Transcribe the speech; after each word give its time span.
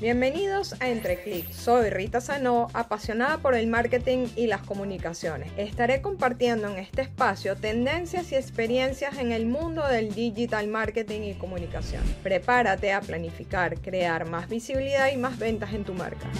Bienvenidos 0.00 0.80
a 0.80 0.88
Entre 0.88 1.22
Clics. 1.22 1.54
Soy 1.54 1.90
Rita 1.90 2.22
Sanó, 2.22 2.68
apasionada 2.72 3.36
por 3.36 3.54
el 3.54 3.66
marketing 3.66 4.28
y 4.34 4.46
las 4.46 4.62
comunicaciones. 4.62 5.52
Estaré 5.58 6.00
compartiendo 6.00 6.70
en 6.70 6.78
este 6.78 7.02
espacio 7.02 7.54
tendencias 7.54 8.32
y 8.32 8.36
experiencias 8.36 9.18
en 9.18 9.30
el 9.30 9.44
mundo 9.44 9.86
del 9.86 10.14
digital 10.14 10.68
marketing 10.68 11.20
y 11.24 11.34
comunicación. 11.34 12.02
Prepárate 12.22 12.94
a 12.94 13.02
planificar, 13.02 13.78
crear 13.78 14.24
más 14.24 14.48
visibilidad 14.48 15.12
y 15.12 15.18
más 15.18 15.38
ventas 15.38 15.74
en 15.74 15.84
tu 15.84 15.92
marca. 15.92 16.30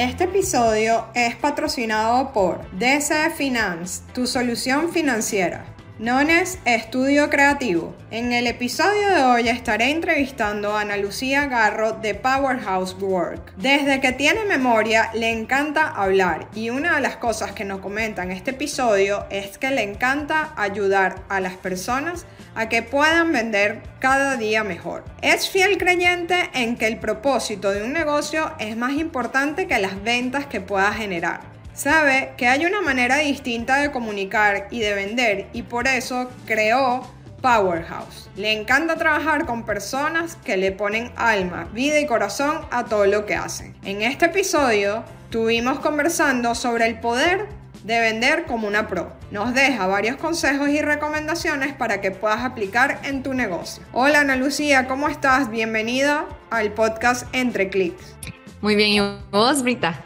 Este 0.00 0.24
episodio 0.24 1.08
es 1.12 1.36
patrocinado 1.36 2.32
por 2.32 2.70
DC 2.70 3.32
Finance, 3.36 4.02
tu 4.14 4.26
solución 4.26 4.90
financiera. 4.90 5.66
Nones 5.98 6.58
Estudio 6.64 7.28
Creativo. 7.28 7.94
En 8.10 8.32
el 8.32 8.46
episodio 8.46 9.10
de 9.10 9.22
hoy 9.22 9.50
estaré 9.50 9.90
entrevistando 9.90 10.74
a 10.74 10.80
Ana 10.80 10.96
Lucía 10.96 11.44
Garro 11.44 11.92
de 11.92 12.14
Powerhouse 12.14 12.96
Work. 12.98 13.52
Desde 13.58 14.00
que 14.00 14.12
tiene 14.12 14.46
memoria 14.46 15.10
le 15.12 15.30
encanta 15.30 15.86
hablar 15.86 16.48
y 16.54 16.70
una 16.70 16.94
de 16.94 17.02
las 17.02 17.16
cosas 17.16 17.52
que 17.52 17.66
nos 17.66 17.80
comenta 17.80 18.22
en 18.22 18.30
este 18.30 18.52
episodio 18.52 19.26
es 19.28 19.58
que 19.58 19.70
le 19.70 19.82
encanta 19.82 20.54
ayudar 20.56 21.16
a 21.28 21.40
las 21.40 21.58
personas 21.58 22.24
que 22.68 22.82
puedan 22.82 23.32
vender 23.32 23.82
cada 23.98 24.36
día 24.36 24.64
mejor. 24.64 25.04
Es 25.22 25.48
fiel 25.48 25.78
creyente 25.78 26.50
en 26.54 26.76
que 26.76 26.86
el 26.86 26.98
propósito 26.98 27.70
de 27.70 27.82
un 27.82 27.92
negocio 27.92 28.52
es 28.58 28.76
más 28.76 28.92
importante 28.92 29.66
que 29.66 29.78
las 29.78 30.02
ventas 30.02 30.46
que 30.46 30.60
pueda 30.60 30.92
generar. 30.92 31.40
Sabe 31.74 32.32
que 32.36 32.46
hay 32.46 32.66
una 32.66 32.80
manera 32.80 33.18
distinta 33.18 33.76
de 33.76 33.90
comunicar 33.90 34.66
y 34.70 34.80
de 34.80 34.94
vender 34.94 35.46
y 35.52 35.62
por 35.62 35.86
eso 35.88 36.30
creó 36.44 37.02
Powerhouse. 37.40 38.28
Le 38.36 38.52
encanta 38.52 38.96
trabajar 38.96 39.46
con 39.46 39.64
personas 39.64 40.36
que 40.44 40.56
le 40.56 40.72
ponen 40.72 41.10
alma, 41.16 41.68
vida 41.72 41.98
y 41.98 42.06
corazón 42.06 42.60
a 42.70 42.84
todo 42.84 43.06
lo 43.06 43.24
que 43.24 43.34
hacen. 43.34 43.74
En 43.82 44.02
este 44.02 44.26
episodio 44.26 45.04
tuvimos 45.30 45.80
conversando 45.80 46.54
sobre 46.54 46.86
el 46.86 47.00
poder 47.00 47.59
de 47.84 48.00
vender 48.00 48.44
como 48.44 48.68
una 48.68 48.88
pro. 48.88 49.12
Nos 49.30 49.54
deja 49.54 49.86
varios 49.86 50.16
consejos 50.16 50.68
y 50.68 50.82
recomendaciones 50.82 51.72
para 51.72 52.00
que 52.00 52.10
puedas 52.10 52.44
aplicar 52.44 53.00
en 53.04 53.22
tu 53.22 53.32
negocio. 53.34 53.82
Hola 53.92 54.20
Ana 54.20 54.36
Lucía, 54.36 54.86
¿cómo 54.86 55.08
estás? 55.08 55.50
Bienvenida 55.50 56.26
al 56.50 56.72
podcast 56.72 57.26
Entre 57.32 57.70
Clics. 57.70 58.16
Muy 58.60 58.76
bien, 58.76 58.90
¿y 58.90 59.00
vos, 59.30 59.62
Brita? 59.62 59.98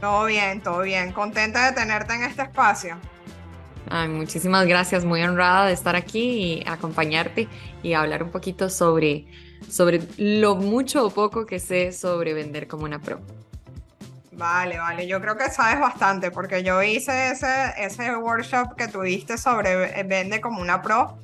Todo 0.00 0.24
bien, 0.26 0.60
todo 0.60 0.82
bien. 0.82 1.12
Contenta 1.12 1.70
de 1.70 1.72
tenerte 1.72 2.14
en 2.14 2.24
este 2.24 2.42
espacio. 2.42 2.96
Ay, 3.88 4.08
muchísimas 4.08 4.66
gracias, 4.66 5.04
muy 5.04 5.22
honrada 5.22 5.66
de 5.66 5.72
estar 5.72 5.94
aquí 5.94 6.20
y 6.20 6.64
acompañarte 6.66 7.48
y 7.82 7.92
hablar 7.92 8.22
un 8.22 8.30
poquito 8.30 8.70
sobre, 8.70 9.26
sobre 9.68 10.00
lo 10.16 10.56
mucho 10.56 11.06
o 11.06 11.10
poco 11.10 11.46
que 11.46 11.60
sé 11.60 11.92
sobre 11.92 12.34
vender 12.34 12.66
como 12.66 12.84
una 12.84 13.00
pro. 13.00 13.20
Vale, 14.36 14.78
vale, 14.78 15.06
yo 15.06 15.20
creo 15.20 15.36
que 15.36 15.48
sabes 15.50 15.78
bastante 15.78 16.30
porque 16.30 16.62
yo 16.62 16.82
hice 16.82 17.30
ese, 17.30 17.72
ese 17.78 18.16
workshop 18.16 18.74
que 18.76 18.88
tuviste 18.88 19.38
sobre 19.38 20.02
Vende 20.02 20.40
como 20.40 20.60
una 20.60 20.82
pro 20.82 21.16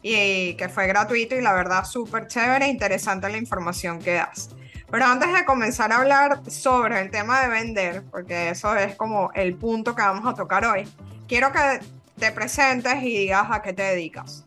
y 0.00 0.54
que 0.54 0.68
fue 0.68 0.86
gratuito 0.86 1.34
y 1.34 1.42
la 1.42 1.52
verdad 1.52 1.84
súper 1.84 2.26
chévere 2.26 2.66
e 2.66 2.68
interesante 2.68 3.28
la 3.28 3.36
información 3.36 3.98
que 3.98 4.14
das. 4.14 4.50
Pero 4.90 5.06
antes 5.06 5.32
de 5.32 5.44
comenzar 5.44 5.92
a 5.92 5.96
hablar 5.96 6.40
sobre 6.50 7.00
el 7.00 7.10
tema 7.10 7.40
de 7.40 7.48
vender, 7.48 8.02
porque 8.10 8.50
eso 8.50 8.76
es 8.76 8.94
como 8.96 9.30
el 9.34 9.56
punto 9.56 9.94
que 9.94 10.02
vamos 10.02 10.26
a 10.26 10.34
tocar 10.34 10.64
hoy, 10.64 10.88
quiero 11.26 11.52
que 11.52 11.80
te 12.18 12.32
presentes 12.32 13.02
y 13.02 13.18
digas 13.18 13.46
a 13.50 13.60
qué 13.60 13.72
te 13.72 13.82
dedicas. 13.82 14.43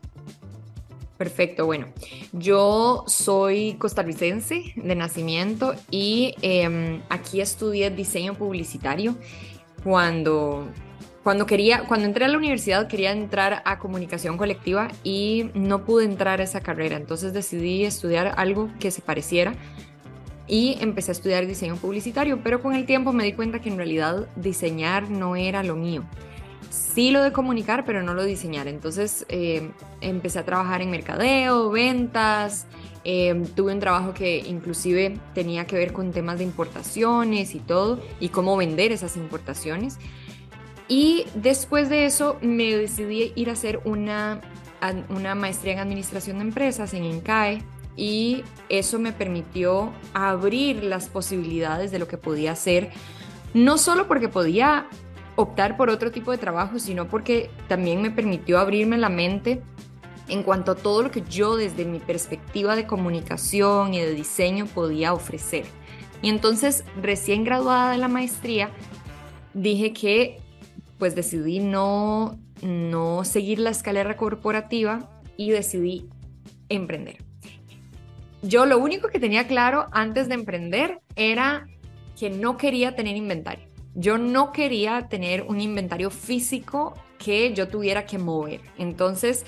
Perfecto, 1.17 1.65
bueno, 1.65 1.87
yo 2.31 3.03
soy 3.07 3.73
costarricense 3.79 4.73
de 4.75 4.95
nacimiento 4.95 5.73
y 5.89 6.35
em, 6.43 7.01
aquí 7.09 7.41
estudié 7.41 7.89
diseño 7.89 8.35
publicitario. 8.35 9.15
Cuando, 9.83 10.67
cuando, 11.23 11.47
quería, 11.47 11.85
cuando 11.87 12.05
entré 12.05 12.25
a 12.25 12.27
la 12.27 12.37
universidad 12.37 12.87
quería 12.87 13.11
entrar 13.11 13.63
a 13.65 13.79
comunicación 13.79 14.37
colectiva 14.37 14.89
y 15.03 15.49
no 15.55 15.85
pude 15.85 16.05
entrar 16.05 16.39
a 16.39 16.43
esa 16.43 16.61
carrera, 16.61 16.97
entonces 16.97 17.33
decidí 17.33 17.83
estudiar 17.83 18.33
algo 18.37 18.69
que 18.79 18.91
se 18.91 19.01
pareciera 19.01 19.55
y 20.45 20.77
empecé 20.81 21.11
a 21.11 21.13
estudiar 21.13 21.47
diseño 21.47 21.77
publicitario, 21.77 22.41
pero 22.43 22.61
con 22.61 22.75
el 22.75 22.85
tiempo 22.85 23.11
me 23.11 23.23
di 23.23 23.33
cuenta 23.33 23.59
que 23.59 23.69
en 23.69 23.77
realidad 23.77 24.27
diseñar 24.35 25.09
no 25.09 25.35
era 25.35 25.63
lo 25.63 25.75
mío 25.75 26.05
sí 26.69 27.11
lo 27.11 27.23
de 27.23 27.31
comunicar, 27.31 27.85
pero 27.85 28.03
no 28.03 28.13
lo 28.13 28.23
diseñar. 28.23 28.67
Entonces 28.67 29.25
eh, 29.29 29.71
empecé 30.01 30.39
a 30.39 30.45
trabajar 30.45 30.81
en 30.81 30.91
mercadeo, 30.91 31.69
ventas, 31.69 32.67
eh, 33.03 33.43
tuve 33.55 33.73
un 33.73 33.79
trabajo 33.79 34.13
que 34.13 34.39
inclusive 34.39 35.17
tenía 35.33 35.65
que 35.65 35.77
ver 35.77 35.93
con 35.93 36.11
temas 36.11 36.39
de 36.39 36.43
importaciones 36.43 37.55
y 37.55 37.59
todo, 37.59 38.01
y 38.19 38.29
cómo 38.29 38.57
vender 38.57 38.91
esas 38.91 39.15
importaciones. 39.15 39.97
Y 40.87 41.25
después 41.35 41.89
de 41.89 42.05
eso 42.05 42.37
me 42.41 42.75
decidí 42.75 43.31
ir 43.35 43.49
a 43.49 43.53
hacer 43.53 43.79
una, 43.85 44.41
una 45.09 45.35
maestría 45.35 45.73
en 45.73 45.79
administración 45.79 46.39
de 46.39 46.43
empresas 46.45 46.93
en 46.93 47.03
INCAE 47.03 47.61
y 47.95 48.43
eso 48.69 48.99
me 48.99 49.11
permitió 49.11 49.91
abrir 50.13 50.83
las 50.83 51.09
posibilidades 51.09 51.91
de 51.91 51.99
lo 51.99 52.07
que 52.07 52.17
podía 52.17 52.51
hacer, 52.51 52.91
no 53.53 53.77
solo 53.77 54.07
porque 54.07 54.29
podía 54.29 54.87
optar 55.37 55.77
por 55.77 55.89
otro 55.89 56.11
tipo 56.11 56.31
de 56.31 56.37
trabajo, 56.37 56.79
sino 56.79 57.07
porque 57.07 57.49
también 57.69 58.01
me 58.01 58.11
permitió 58.11 58.59
abrirme 58.59 58.97
la 58.97 59.09
mente 59.09 59.61
en 60.27 60.43
cuanto 60.43 60.71
a 60.71 60.75
todo 60.75 61.03
lo 61.03 61.11
que 61.11 61.21
yo 61.21 61.55
desde 61.55 61.85
mi 61.85 61.99
perspectiva 61.99 62.75
de 62.75 62.85
comunicación 62.85 63.93
y 63.93 63.99
de 63.99 64.13
diseño 64.13 64.65
podía 64.65 65.13
ofrecer. 65.13 65.65
Y 66.21 66.29
entonces, 66.29 66.83
recién 67.01 67.43
graduada 67.43 67.91
de 67.91 67.99
la 67.99 68.07
maestría, 68.07 68.71
dije 69.53 69.93
que 69.93 70.41
pues 70.97 71.13
decidí 71.13 71.59
no, 71.59 72.39
no 72.63 73.23
seguir 73.23 73.59
la 73.59 73.69
escalera 73.69 74.17
corporativa 74.17 75.07
y 75.37 75.51
decidí 75.51 76.09
emprender. 76.69 77.17
Yo 78.41 78.65
lo 78.65 78.79
único 78.79 79.09
que 79.09 79.19
tenía 79.19 79.47
claro 79.47 79.85
antes 79.91 80.27
de 80.27 80.33
emprender 80.33 80.99
era 81.15 81.67
que 82.19 82.31
no 82.31 82.57
quería 82.57 82.95
tener 82.95 83.15
inventario. 83.15 83.76
Yo 83.99 84.19
no 84.19 84.51
quería 84.51 85.09
tener 85.09 85.41
un 85.41 85.59
inventario 85.59 86.11
físico 86.11 86.93
que 87.17 87.55
yo 87.55 87.67
tuviera 87.67 88.05
que 88.05 88.19
mover. 88.19 88.61
Entonces, 88.77 89.43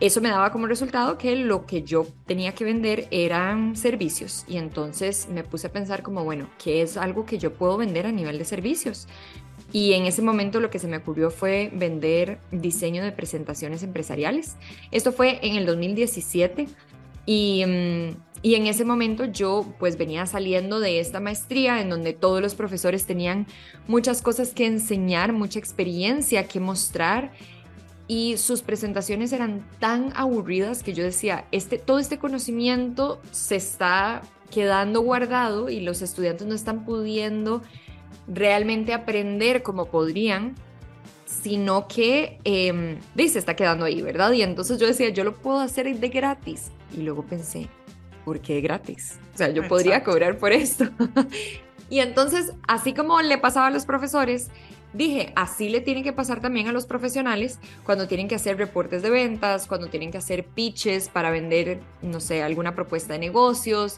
eso 0.00 0.22
me 0.22 0.30
daba 0.30 0.50
como 0.50 0.66
resultado 0.66 1.18
que 1.18 1.36
lo 1.36 1.66
que 1.66 1.82
yo 1.82 2.06
tenía 2.24 2.54
que 2.54 2.64
vender 2.64 3.06
eran 3.10 3.76
servicios. 3.76 4.46
Y 4.48 4.56
entonces 4.56 5.28
me 5.28 5.44
puse 5.44 5.66
a 5.66 5.72
pensar 5.72 6.02
como, 6.02 6.24
bueno, 6.24 6.48
¿qué 6.56 6.80
es 6.80 6.96
algo 6.96 7.26
que 7.26 7.36
yo 7.36 7.52
puedo 7.52 7.76
vender 7.76 8.06
a 8.06 8.12
nivel 8.12 8.38
de 8.38 8.46
servicios? 8.46 9.08
Y 9.72 9.92
en 9.92 10.06
ese 10.06 10.22
momento 10.22 10.58
lo 10.58 10.70
que 10.70 10.78
se 10.78 10.88
me 10.88 10.96
ocurrió 10.96 11.30
fue 11.30 11.70
vender 11.74 12.38
diseño 12.50 13.04
de 13.04 13.12
presentaciones 13.12 13.82
empresariales. 13.82 14.56
Esto 14.90 15.12
fue 15.12 15.38
en 15.42 15.56
el 15.56 15.66
2017 15.66 16.66
y... 17.26 17.64
Mm, 17.66 18.16
y 18.44 18.56
en 18.56 18.66
ese 18.66 18.84
momento 18.84 19.24
yo 19.24 19.72
pues 19.78 19.96
venía 19.96 20.26
saliendo 20.26 20.80
de 20.80 20.98
esta 20.98 21.20
maestría 21.20 21.80
en 21.80 21.88
donde 21.88 22.12
todos 22.12 22.42
los 22.42 22.56
profesores 22.56 23.06
tenían 23.06 23.46
muchas 23.86 24.20
cosas 24.20 24.52
que 24.52 24.66
enseñar, 24.66 25.32
mucha 25.32 25.60
experiencia 25.60 26.48
que 26.48 26.58
mostrar 26.58 27.30
y 28.08 28.36
sus 28.36 28.62
presentaciones 28.62 29.32
eran 29.32 29.64
tan 29.78 30.12
aburridas 30.16 30.82
que 30.82 30.92
yo 30.92 31.04
decía, 31.04 31.46
este, 31.52 31.78
todo 31.78 32.00
este 32.00 32.18
conocimiento 32.18 33.20
se 33.30 33.56
está 33.56 34.22
quedando 34.50 35.00
guardado 35.00 35.70
y 35.70 35.80
los 35.80 36.02
estudiantes 36.02 36.46
no 36.46 36.54
están 36.54 36.84
pudiendo 36.84 37.62
realmente 38.26 38.92
aprender 38.92 39.62
como 39.62 39.86
podrían, 39.86 40.56
sino 41.26 41.88
que 41.88 42.38
eh, 42.44 42.98
se 43.16 43.38
está 43.38 43.56
quedando 43.56 43.84
ahí, 43.84 44.02
¿verdad? 44.02 44.32
Y 44.32 44.42
entonces 44.42 44.78
yo 44.78 44.86
decía, 44.86 45.08
yo 45.08 45.24
lo 45.24 45.36
puedo 45.36 45.60
hacer 45.60 45.92
de 45.98 46.08
gratis. 46.08 46.70
Y 46.96 47.02
luego 47.02 47.24
pensé, 47.24 47.68
porque 48.24 48.58
es 48.58 48.62
gratis. 48.62 49.18
O 49.34 49.38
sea, 49.38 49.48
yo 49.50 49.66
podría 49.66 50.04
cobrar 50.04 50.38
por 50.38 50.52
esto. 50.52 50.84
y 51.90 52.00
entonces, 52.00 52.52
así 52.68 52.92
como 52.94 53.20
le 53.22 53.38
pasaba 53.38 53.68
a 53.68 53.70
los 53.70 53.86
profesores, 53.86 54.50
dije, 54.92 55.32
así 55.36 55.68
le 55.68 55.80
tiene 55.80 56.02
que 56.02 56.12
pasar 56.12 56.40
también 56.40 56.68
a 56.68 56.72
los 56.72 56.86
profesionales 56.86 57.58
cuando 57.84 58.06
tienen 58.06 58.28
que 58.28 58.34
hacer 58.34 58.56
reportes 58.58 59.02
de 59.02 59.10
ventas, 59.10 59.66
cuando 59.66 59.88
tienen 59.88 60.10
que 60.10 60.18
hacer 60.18 60.44
pitches 60.44 61.08
para 61.08 61.30
vender, 61.30 61.80
no 62.02 62.20
sé, 62.20 62.42
alguna 62.42 62.74
propuesta 62.74 63.14
de 63.14 63.18
negocios. 63.18 63.96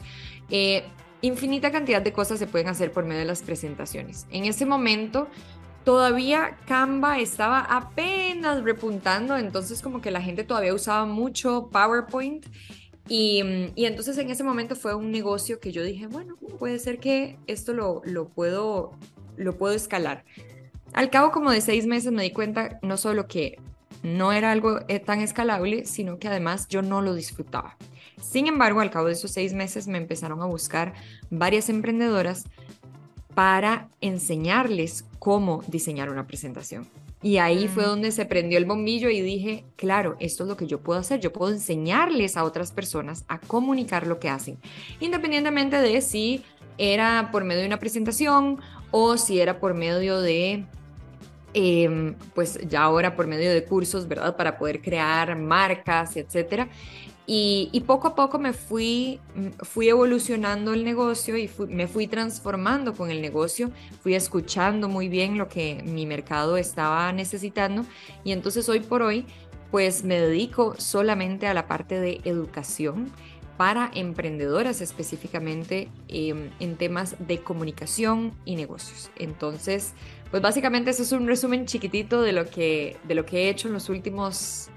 Eh, 0.49 0.83
infinita 1.21 1.71
cantidad 1.71 2.01
de 2.01 2.13
cosas 2.13 2.39
se 2.39 2.47
pueden 2.47 2.67
hacer 2.67 2.91
por 2.91 3.03
medio 3.03 3.19
de 3.19 3.25
las 3.25 3.41
presentaciones. 3.41 4.25
En 4.31 4.45
ese 4.45 4.65
momento 4.65 5.27
todavía 5.85 6.57
Canva 6.67 7.19
estaba 7.19 7.59
apenas 7.59 8.63
repuntando, 8.63 9.37
entonces 9.37 9.81
como 9.81 10.01
que 10.01 10.11
la 10.11 10.21
gente 10.21 10.43
todavía 10.43 10.73
usaba 10.73 11.05
mucho 11.05 11.69
PowerPoint 11.71 12.45
y, 13.07 13.39
entonces 13.75 14.17
en 14.17 14.31
ese 14.31 14.43
momento 14.43 14.75
fue 14.75 14.95
un 14.95 15.11
negocio 15.11 15.59
que 15.59 15.71
yo 15.71 15.83
dije, 15.83 16.07
bueno, 16.07 16.35
puede 16.59 16.79
ser 16.79 16.99
que 16.99 17.37
esto 17.45 17.73
lo, 17.73 18.01
lo, 18.03 18.27
puedo, 18.27 18.91
lo 19.37 19.55
puedo 19.57 19.75
escalar. 19.75 20.25
Al 20.91 21.09
cabo 21.11 21.31
como 21.31 21.51
de 21.51 21.61
seis 21.61 21.85
meses 21.85 22.11
me 22.11 22.23
di 22.23 22.31
cuenta 22.31 22.79
no 22.81 22.97
solo 22.97 23.27
que 23.27 23.59
no 24.01 24.31
era 24.31 24.51
algo 24.51 24.79
eh, 24.87 24.99
tan 24.99 25.21
escalable, 25.21 25.85
sino 25.85 26.17
que 26.17 26.27
además 26.27 26.67
yo 26.67 26.81
no 26.81 27.01
lo 27.01 27.13
disfrutaba. 27.13 27.77
Sin 28.21 28.47
embargo, 28.47 28.79
al 28.79 28.91
cabo 28.91 29.07
de 29.07 29.13
esos 29.13 29.31
seis 29.31 29.53
meses 29.53 29.87
me 29.87 29.97
empezaron 29.97 30.41
a 30.41 30.45
buscar 30.45 30.93
varias 31.29 31.69
emprendedoras 31.69 32.45
para 33.35 33.89
enseñarles 34.01 35.05
cómo 35.19 35.63
diseñar 35.67 36.09
una 36.09 36.25
presentación. 36.25 36.87
Y 37.21 37.37
ahí 37.37 37.67
fue 37.67 37.83
mm. 37.83 37.87
donde 37.87 38.11
se 38.11 38.25
prendió 38.25 38.57
el 38.57 38.65
bombillo 38.65 39.09
y 39.09 39.21
dije, 39.21 39.65
claro, 39.75 40.15
esto 40.19 40.43
es 40.43 40.49
lo 40.49 40.57
que 40.57 40.67
yo 40.67 40.79
puedo 40.79 40.99
hacer. 40.99 41.19
Yo 41.19 41.33
puedo 41.33 41.51
enseñarles 41.51 42.37
a 42.37 42.43
otras 42.43 42.71
personas 42.71 43.25
a 43.27 43.39
comunicar 43.39 44.05
lo 44.07 44.19
que 44.19 44.29
hacen, 44.29 44.57
independientemente 44.99 45.77
de 45.77 46.01
si 46.01 46.43
era 46.77 47.29
por 47.31 47.43
medio 47.43 47.61
de 47.61 47.67
una 47.67 47.79
presentación 47.79 48.59
o 48.91 49.17
si 49.17 49.39
era 49.39 49.59
por 49.59 49.73
medio 49.73 50.21
de, 50.21 50.65
em, 51.53 52.15
pues 52.33 52.59
ya 52.67 52.83
ahora 52.83 53.15
por 53.15 53.27
medio 53.27 53.51
de 53.51 53.63
cursos, 53.63 54.07
¿verdad? 54.07 54.35
Para 54.35 54.57
poder 54.57 54.81
crear 54.81 55.35
marcas, 55.35 56.15
etcétera. 56.17 56.69
Y, 57.27 57.83
poco 57.87 58.09
a 58.09 58.15
poco 58.15 58.37
me 58.37 58.53
fui, 58.53 59.19
fui 59.63 59.89
evolucionando 59.89 60.73
el 60.73 60.83
negocio 60.83 61.35
y 61.37 61.49
me 61.69 61.87
fui 61.87 62.05
transformando 62.05 62.93
con 62.93 63.09
el 63.09 63.19
negocio, 63.21 63.71
fui 64.01 64.13
escuchando 64.13 64.89
muy 64.89 65.09
bien 65.09 65.37
lo 65.37 65.47
que 65.49 65.81
mi 65.85 66.05
mercado 66.05 66.55
estaba 66.55 67.11
necesitando 67.13 67.83
y 68.23 68.31
entonces 68.31 68.69
hoy 68.69 68.79
por 68.79 69.01
hoy 69.01 69.25
pues 69.71 70.03
me 70.03 70.19
dedico 70.19 70.75
solamente 70.77 71.47
a 71.47 71.55
la 71.55 71.67
parte 71.67 71.99
de 71.99 72.21
educación 72.25 73.11
para 73.57 73.89
emprendedoras 73.93 74.81
específicamente 74.81 75.89
em, 76.07 76.51
en 76.59 76.75
temas 76.75 77.15
de 77.19 77.39
comunicación 77.39 78.33
y 78.43 78.55
negocios. 78.55 79.09
Entonces, 79.15 79.93
pues 80.29 80.43
básicamente 80.43 80.91
eso 80.91 81.03
es 81.03 81.11
un 81.11 81.25
resumen 81.25 81.65
chiquitito 81.65 82.21
de 82.21 82.33
lo 82.33 82.49
que, 82.49 82.97
de 83.07 83.15
lo 83.15 83.25
que 83.25 83.43
he 83.43 83.49
hecho 83.49 83.67
en 83.67 83.73
los 83.73 83.89
últimos 83.89 84.69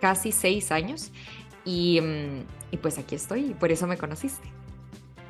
casi 0.00 0.32
seis 0.32 0.72
años 0.72 1.12
Mm, 1.64 2.42
y, 2.70 2.76
pues 2.78 2.98
aquí 2.98 3.14
estoy 3.14 3.50
y 3.50 3.54
por 3.54 3.70
eso 3.70 3.86
me 3.86 3.96
conociste. 3.96 4.48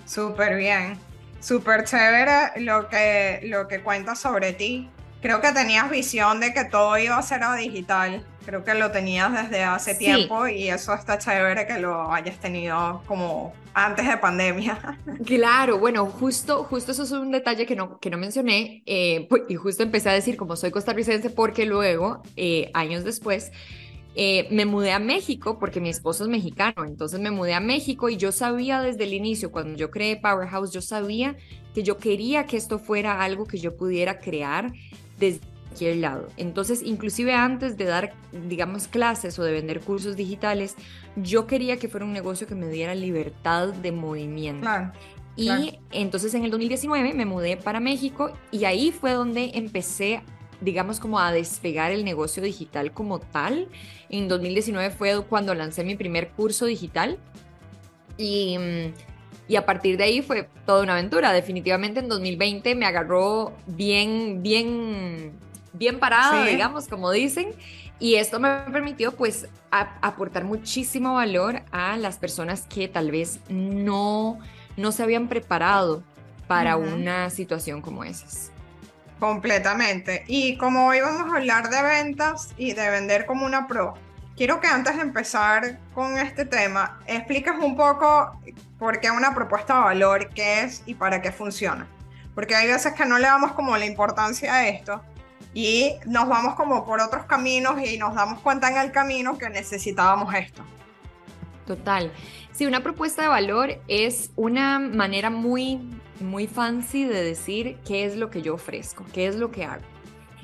Súper 0.06 0.56
bien, 0.56 0.98
súper 1.40 1.84
chévere 1.84 2.60
lo 2.60 2.88
que, 2.88 3.40
lo 3.44 3.68
que 3.68 3.80
cuentas 3.80 4.20
sobre 4.20 4.52
ti. 4.52 4.88
Creo 5.20 5.40
que 5.40 5.52
tenías 5.52 5.88
visión 5.88 6.40
de 6.40 6.52
que 6.52 6.64
todo 6.64 6.98
iba 6.98 7.16
a 7.16 7.22
ser 7.22 7.44
a 7.44 7.54
digital. 7.54 8.24
Creo 8.44 8.64
que 8.64 8.74
lo 8.74 8.90
tenías 8.90 9.32
desde 9.32 9.62
hace 9.62 9.94
tiempo 9.94 10.48
y 10.48 10.68
eso 10.68 10.92
está 10.94 11.16
chévere 11.18 11.64
que 11.64 11.78
lo 11.78 12.12
hayas 12.12 12.40
tenido 12.40 13.02
como 13.06 13.52
antes 13.74 14.06
de 14.06 14.16
pandemia. 14.16 14.98
Claro, 15.24 15.78
bueno, 15.78 16.06
justo, 16.06 16.64
justo 16.64 16.92
eso 16.92 17.04
es 17.04 17.12
un 17.12 17.30
detalle 17.30 17.64
que 17.64 17.76
no, 17.76 17.98
que 18.00 18.10
no 18.10 18.18
mencioné 18.18 18.82
eh, 18.86 19.28
y 19.48 19.54
justo 19.54 19.82
empecé 19.82 20.10
a 20.10 20.12
decir 20.12 20.36
como 20.36 20.56
soy 20.56 20.70
costarricense 20.70 21.30
porque 21.30 21.64
luego, 21.64 22.22
eh, 22.36 22.70
años 22.74 23.04
después, 23.04 23.52
eh, 24.14 24.46
me 24.50 24.66
mudé 24.66 24.92
a 24.92 24.98
México 24.98 25.58
porque 25.58 25.80
mi 25.80 25.88
esposo 25.88 26.24
es 26.24 26.30
mexicano, 26.30 26.84
entonces 26.84 27.18
me 27.18 27.30
mudé 27.30 27.54
a 27.54 27.60
México 27.60 28.08
y 28.08 28.16
yo 28.16 28.30
sabía 28.30 28.80
desde 28.80 29.04
el 29.04 29.14
inicio, 29.14 29.50
cuando 29.50 29.76
yo 29.76 29.90
creé 29.90 30.16
Powerhouse, 30.16 30.70
yo 30.70 30.82
sabía 30.82 31.36
que 31.74 31.82
yo 31.82 31.96
quería 31.96 32.46
que 32.46 32.58
esto 32.58 32.78
fuera 32.78 33.22
algo 33.22 33.46
que 33.46 33.58
yo 33.58 33.76
pudiera 33.76 34.18
crear 34.18 34.72
desde 35.18 35.40
cualquier 35.72 35.96
lado. 35.96 36.28
Entonces, 36.36 36.82
inclusive 36.82 37.34
antes 37.34 37.78
de 37.78 37.86
dar, 37.86 38.12
digamos, 38.48 38.86
clases 38.86 39.38
o 39.38 39.44
de 39.44 39.52
vender 39.52 39.80
cursos 39.80 40.16
digitales, 40.16 40.76
yo 41.16 41.46
quería 41.46 41.78
que 41.78 41.88
fuera 41.88 42.04
un 42.04 42.12
negocio 42.12 42.46
que 42.46 42.54
me 42.54 42.68
diera 42.68 42.94
libertad 42.94 43.68
de 43.68 43.92
movimiento. 43.92 44.68
y 45.34 45.78
entonces 45.90 46.34
en 46.34 46.44
el 46.44 46.50
2019 46.50 47.14
me 47.14 47.24
mudé 47.24 47.56
para 47.56 47.80
México 47.80 48.34
y 48.50 48.66
ahí 48.66 48.92
fue 48.92 49.12
donde 49.12 49.52
empecé 49.54 50.22
digamos, 50.62 51.00
como 51.00 51.18
a 51.18 51.32
despegar 51.32 51.92
el 51.92 52.04
negocio 52.04 52.42
digital 52.42 52.92
como 52.92 53.18
tal. 53.18 53.68
En 54.08 54.28
2019 54.28 54.90
fue 54.90 55.22
cuando 55.24 55.54
lancé 55.54 55.84
mi 55.84 55.96
primer 55.96 56.30
curso 56.30 56.66
digital 56.66 57.18
y, 58.16 58.56
y 59.48 59.56
a 59.56 59.66
partir 59.66 59.96
de 59.96 60.04
ahí 60.04 60.22
fue 60.22 60.48
toda 60.64 60.82
una 60.82 60.92
aventura. 60.92 61.32
Definitivamente 61.32 62.00
en 62.00 62.08
2020 62.08 62.74
me 62.74 62.86
agarró 62.86 63.52
bien, 63.66 64.42
bien, 64.42 65.32
bien 65.72 65.98
parado, 65.98 66.44
digamos, 66.44 66.88
como 66.88 67.10
dicen. 67.10 67.54
Y 67.98 68.16
esto 68.16 68.40
me 68.40 68.48
permitió 68.72 69.12
pues 69.12 69.48
aportar 69.70 70.44
muchísimo 70.44 71.14
valor 71.14 71.62
a 71.70 71.96
las 71.96 72.18
personas 72.18 72.66
que 72.68 72.88
tal 72.88 73.10
vez 73.10 73.40
no, 73.48 74.38
no 74.76 74.92
se 74.92 75.02
habían 75.02 75.28
preparado 75.28 76.02
para 76.46 76.76
una 76.76 77.30
situación 77.30 77.80
como 77.80 78.04
esas. 78.04 78.51
Completamente. 79.22 80.24
Y 80.26 80.56
como 80.56 80.88
hoy 80.88 81.00
vamos 81.00 81.32
a 81.32 81.36
hablar 81.36 81.70
de 81.70 81.80
ventas 81.80 82.52
y 82.56 82.72
de 82.72 82.90
vender 82.90 83.24
como 83.24 83.46
una 83.46 83.68
pro, 83.68 83.94
quiero 84.36 84.58
que 84.58 84.66
antes 84.66 84.96
de 84.96 85.02
empezar 85.02 85.78
con 85.94 86.18
este 86.18 86.44
tema, 86.44 86.98
expliques 87.06 87.54
un 87.56 87.76
poco 87.76 88.36
por 88.80 88.98
qué 88.98 89.12
una 89.12 89.32
propuesta 89.32 89.74
de 89.74 89.80
valor, 89.80 90.30
qué 90.30 90.62
es 90.62 90.82
y 90.86 90.94
para 90.94 91.22
qué 91.22 91.30
funciona. 91.30 91.86
Porque 92.34 92.56
hay 92.56 92.66
veces 92.66 92.94
que 92.94 93.06
no 93.06 93.16
le 93.16 93.26
damos 93.26 93.52
como 93.52 93.76
la 93.76 93.86
importancia 93.86 94.52
a 94.52 94.66
esto 94.66 95.00
y 95.54 95.92
nos 96.04 96.28
vamos 96.28 96.56
como 96.56 96.84
por 96.84 97.00
otros 97.00 97.24
caminos 97.26 97.80
y 97.80 97.98
nos 97.98 98.16
damos 98.16 98.40
cuenta 98.40 98.72
en 98.72 98.78
el 98.78 98.90
camino 98.90 99.38
que 99.38 99.48
necesitábamos 99.48 100.34
esto. 100.34 100.64
Total. 101.64 102.10
Sí, 102.50 102.66
una 102.66 102.82
propuesta 102.82 103.22
de 103.22 103.28
valor 103.28 103.80
es 103.86 104.32
una 104.34 104.80
manera 104.80 105.30
muy 105.30 105.80
muy 106.22 106.46
fancy 106.46 107.04
de 107.04 107.22
decir 107.22 107.78
qué 107.86 108.04
es 108.04 108.16
lo 108.16 108.30
que 108.30 108.42
yo 108.42 108.54
ofrezco, 108.54 109.04
qué 109.12 109.26
es 109.26 109.36
lo 109.36 109.50
que 109.50 109.64
hago. 109.64 109.84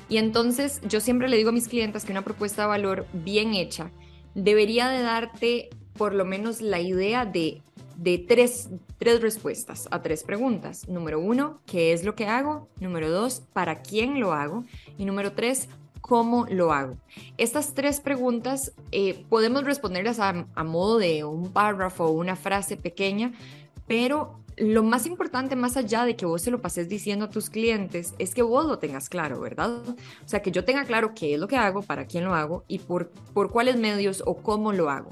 Y 0.08 0.16
entonces 0.16 0.80
yo 0.88 1.00
siempre 1.00 1.28
le 1.28 1.36
digo 1.36 1.50
a 1.50 1.52
mis 1.52 1.68
clientes 1.68 2.04
que 2.04 2.12
una 2.12 2.22
propuesta 2.22 2.62
de 2.62 2.68
valor 2.68 3.06
bien 3.12 3.54
hecha 3.54 3.90
debería 4.34 4.88
de 4.88 5.02
darte 5.02 5.68
por 5.94 6.14
lo 6.14 6.24
menos 6.24 6.60
la 6.62 6.80
idea 6.80 7.26
de, 7.26 7.62
de 7.96 8.18
tres, 8.18 8.70
tres 8.98 9.20
respuestas 9.20 9.88
a 9.90 10.00
tres 10.00 10.22
preguntas. 10.22 10.88
Número 10.88 11.20
uno, 11.20 11.60
¿qué 11.66 11.92
es 11.92 12.04
lo 12.04 12.14
que 12.14 12.26
hago? 12.26 12.68
Número 12.80 13.10
dos, 13.10 13.42
¿para 13.52 13.82
quién 13.82 14.20
lo 14.20 14.32
hago? 14.32 14.64
Y 14.96 15.04
número 15.04 15.32
tres, 15.32 15.68
¿cómo 16.00 16.46
lo 16.48 16.72
hago? 16.72 16.96
Estas 17.36 17.74
tres 17.74 18.00
preguntas 18.00 18.72
eh, 18.92 19.24
podemos 19.28 19.64
responderlas 19.64 20.20
a, 20.20 20.46
a 20.54 20.64
modo 20.64 20.98
de 20.98 21.24
un 21.24 21.52
párrafo 21.52 22.06
o 22.06 22.12
una 22.12 22.36
frase 22.36 22.76
pequeña, 22.76 23.32
pero 23.86 24.38
lo 24.60 24.82
más 24.82 25.06
importante, 25.06 25.56
más 25.56 25.76
allá 25.76 26.04
de 26.04 26.16
que 26.16 26.26
vos 26.26 26.42
se 26.42 26.50
lo 26.50 26.60
pases 26.60 26.88
diciendo 26.88 27.26
a 27.26 27.30
tus 27.30 27.50
clientes, 27.50 28.14
es 28.18 28.34
que 28.34 28.42
vos 28.42 28.66
lo 28.66 28.78
tengas 28.78 29.08
claro, 29.08 29.40
¿verdad? 29.40 29.70
O 29.88 30.28
sea, 30.28 30.42
que 30.42 30.50
yo 30.50 30.64
tenga 30.64 30.84
claro 30.84 31.12
qué 31.14 31.34
es 31.34 31.40
lo 31.40 31.48
que 31.48 31.56
hago, 31.56 31.82
para 31.82 32.06
quién 32.06 32.24
lo 32.24 32.34
hago 32.34 32.64
y 32.68 32.78
por, 32.78 33.10
por 33.32 33.50
cuáles 33.50 33.76
medios 33.76 34.22
o 34.26 34.36
cómo 34.36 34.72
lo 34.72 34.90
hago. 34.90 35.10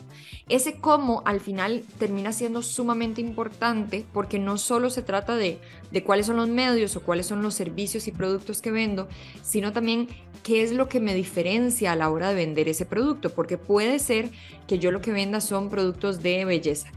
Ese 0.49 0.79
cómo 0.81 1.23
al 1.25 1.41
final 1.41 1.85
termina 1.99 2.33
siendo 2.33 2.63
sumamente 2.63 3.21
importante 3.21 4.05
porque 4.13 4.39
no 4.39 4.59
solo 4.59 4.91
se 4.91 5.03
trata 5.03 5.37
de, 5.37 5.59
de 5.91 6.03
cuáles 6.03 6.27
son 6.27 6.37
los 6.37 6.49
medios 6.49 6.97
o 6.97 7.03
cuáles 7.03 7.27
son 7.27 7.43
los 7.43 7.55
servicios 7.55 8.09
y 8.09 8.13
productos 8.13 8.61
que 8.61 8.71
vendo, 8.71 9.09
sino 9.43 9.73
también 9.73 10.09
qué 10.43 10.63
es 10.63 10.73
lo 10.73 10.89
que 10.89 11.01
me 11.01 11.15
diferencia 11.15 11.93
a 11.93 11.97
la 11.97 12.11
hora 12.11 12.29
de 12.29 12.35
vender 12.37 12.69
ese 12.69 12.87
producto, 12.87 13.31
porque 13.31 13.59
puede 13.59 13.99
ser 13.99 14.31
que 14.67 14.79
yo 14.79 14.91
lo 14.91 15.01
que 15.01 15.13
venda 15.13 15.41
son 15.41 15.71
productos 15.71 16.23
de 16.23 16.45
belleza 16.45 16.91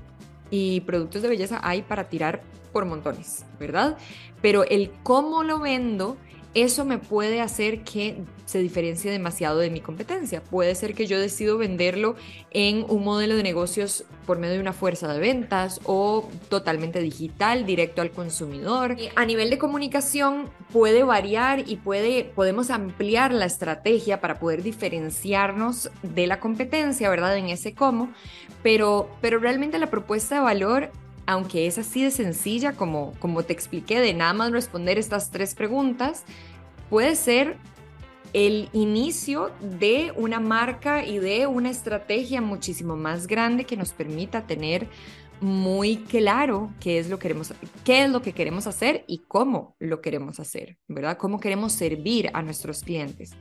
y 0.49 0.81
productos 0.81 1.21
de 1.21 1.29
belleza 1.29 1.59
hay 1.63 1.81
para 1.81 2.09
tirar 2.09 2.41
por 2.71 2.85
montones, 2.85 3.45
¿verdad? 3.59 3.97
Pero 4.41 4.63
el 4.63 4.91
cómo 5.03 5.43
lo 5.43 5.59
vendo, 5.59 6.17
eso 6.53 6.83
me 6.83 6.97
puede 6.97 7.41
hacer 7.41 7.83
que 7.83 8.23
se 8.45 8.57
diferencie 8.59 9.11
demasiado 9.11 9.59
de 9.59 9.69
mi 9.69 9.81
competencia. 9.81 10.41
Puede 10.41 10.73
ser 10.73 10.95
que 10.95 11.05
yo 11.05 11.19
decido 11.19 11.59
venderlo 11.59 12.15
en 12.49 12.85
un 12.89 13.03
modelo 13.03 13.35
de 13.35 13.43
negocios 13.43 14.05
por 14.25 14.39
medio 14.39 14.55
de 14.55 14.61
una 14.61 14.73
fuerza 14.73 15.13
de 15.13 15.19
ventas 15.19 15.79
o 15.83 16.27
totalmente 16.49 17.01
digital, 17.01 17.65
directo 17.67 18.01
al 18.01 18.09
consumidor. 18.09 18.97
a 19.15 19.25
nivel 19.25 19.51
de 19.51 19.59
comunicación 19.59 20.49
puede 20.73 21.03
variar 21.03 21.69
y 21.69 21.75
puede, 21.75 22.23
podemos 22.23 22.71
ampliar 22.71 23.31
la 23.31 23.45
estrategia 23.45 24.19
para 24.19 24.39
poder 24.39 24.63
diferenciarnos 24.63 25.91
de 26.01 26.25
la 26.25 26.39
competencia, 26.39 27.09
¿verdad? 27.09 27.37
En 27.37 27.49
ese 27.49 27.75
cómo. 27.75 28.11
Pero, 28.63 29.09
pero 29.21 29.37
realmente 29.37 29.77
la 29.77 29.91
propuesta 29.91 30.35
de 30.35 30.41
valor 30.41 30.91
aunque 31.29 31.67
es 31.67 31.77
así 31.77 32.03
de 32.03 32.09
sencilla 32.09 32.73
como, 32.73 33.13
como 33.19 33.43
te 33.43 33.53
expliqué, 33.53 33.99
de 33.99 34.15
nada 34.15 34.33
más 34.33 34.51
responder 34.51 34.97
estas 34.97 35.29
tres 35.29 35.53
preguntas, 35.53 36.23
puede 36.89 37.15
ser 37.15 37.55
el 38.33 38.67
inicio 38.73 39.51
de 39.61 40.11
una 40.15 40.39
marca 40.39 41.05
y 41.05 41.19
de 41.19 41.45
una 41.45 41.69
estrategia 41.69 42.41
muchísimo 42.41 42.97
más 42.97 43.27
grande 43.27 43.65
que 43.65 43.77
nos 43.77 43.91
permita 43.91 44.47
tener 44.47 44.87
muy 45.39 45.97
claro 45.97 46.73
qué 46.79 46.97
es 46.97 47.09
lo 47.09 47.19
que 47.19 47.27
queremos, 47.27 47.53
qué 47.83 48.05
es 48.05 48.09
lo 48.09 48.23
que 48.23 48.33
queremos 48.33 48.65
hacer 48.65 49.05
y 49.07 49.19
cómo 49.19 49.75
lo 49.77 50.01
queremos 50.01 50.39
hacer, 50.39 50.79
¿verdad? 50.87 51.19
Cómo 51.19 51.39
queremos 51.39 51.73
servir 51.73 52.31
a 52.33 52.41
nuestros 52.41 52.81
clientes. 52.81 53.33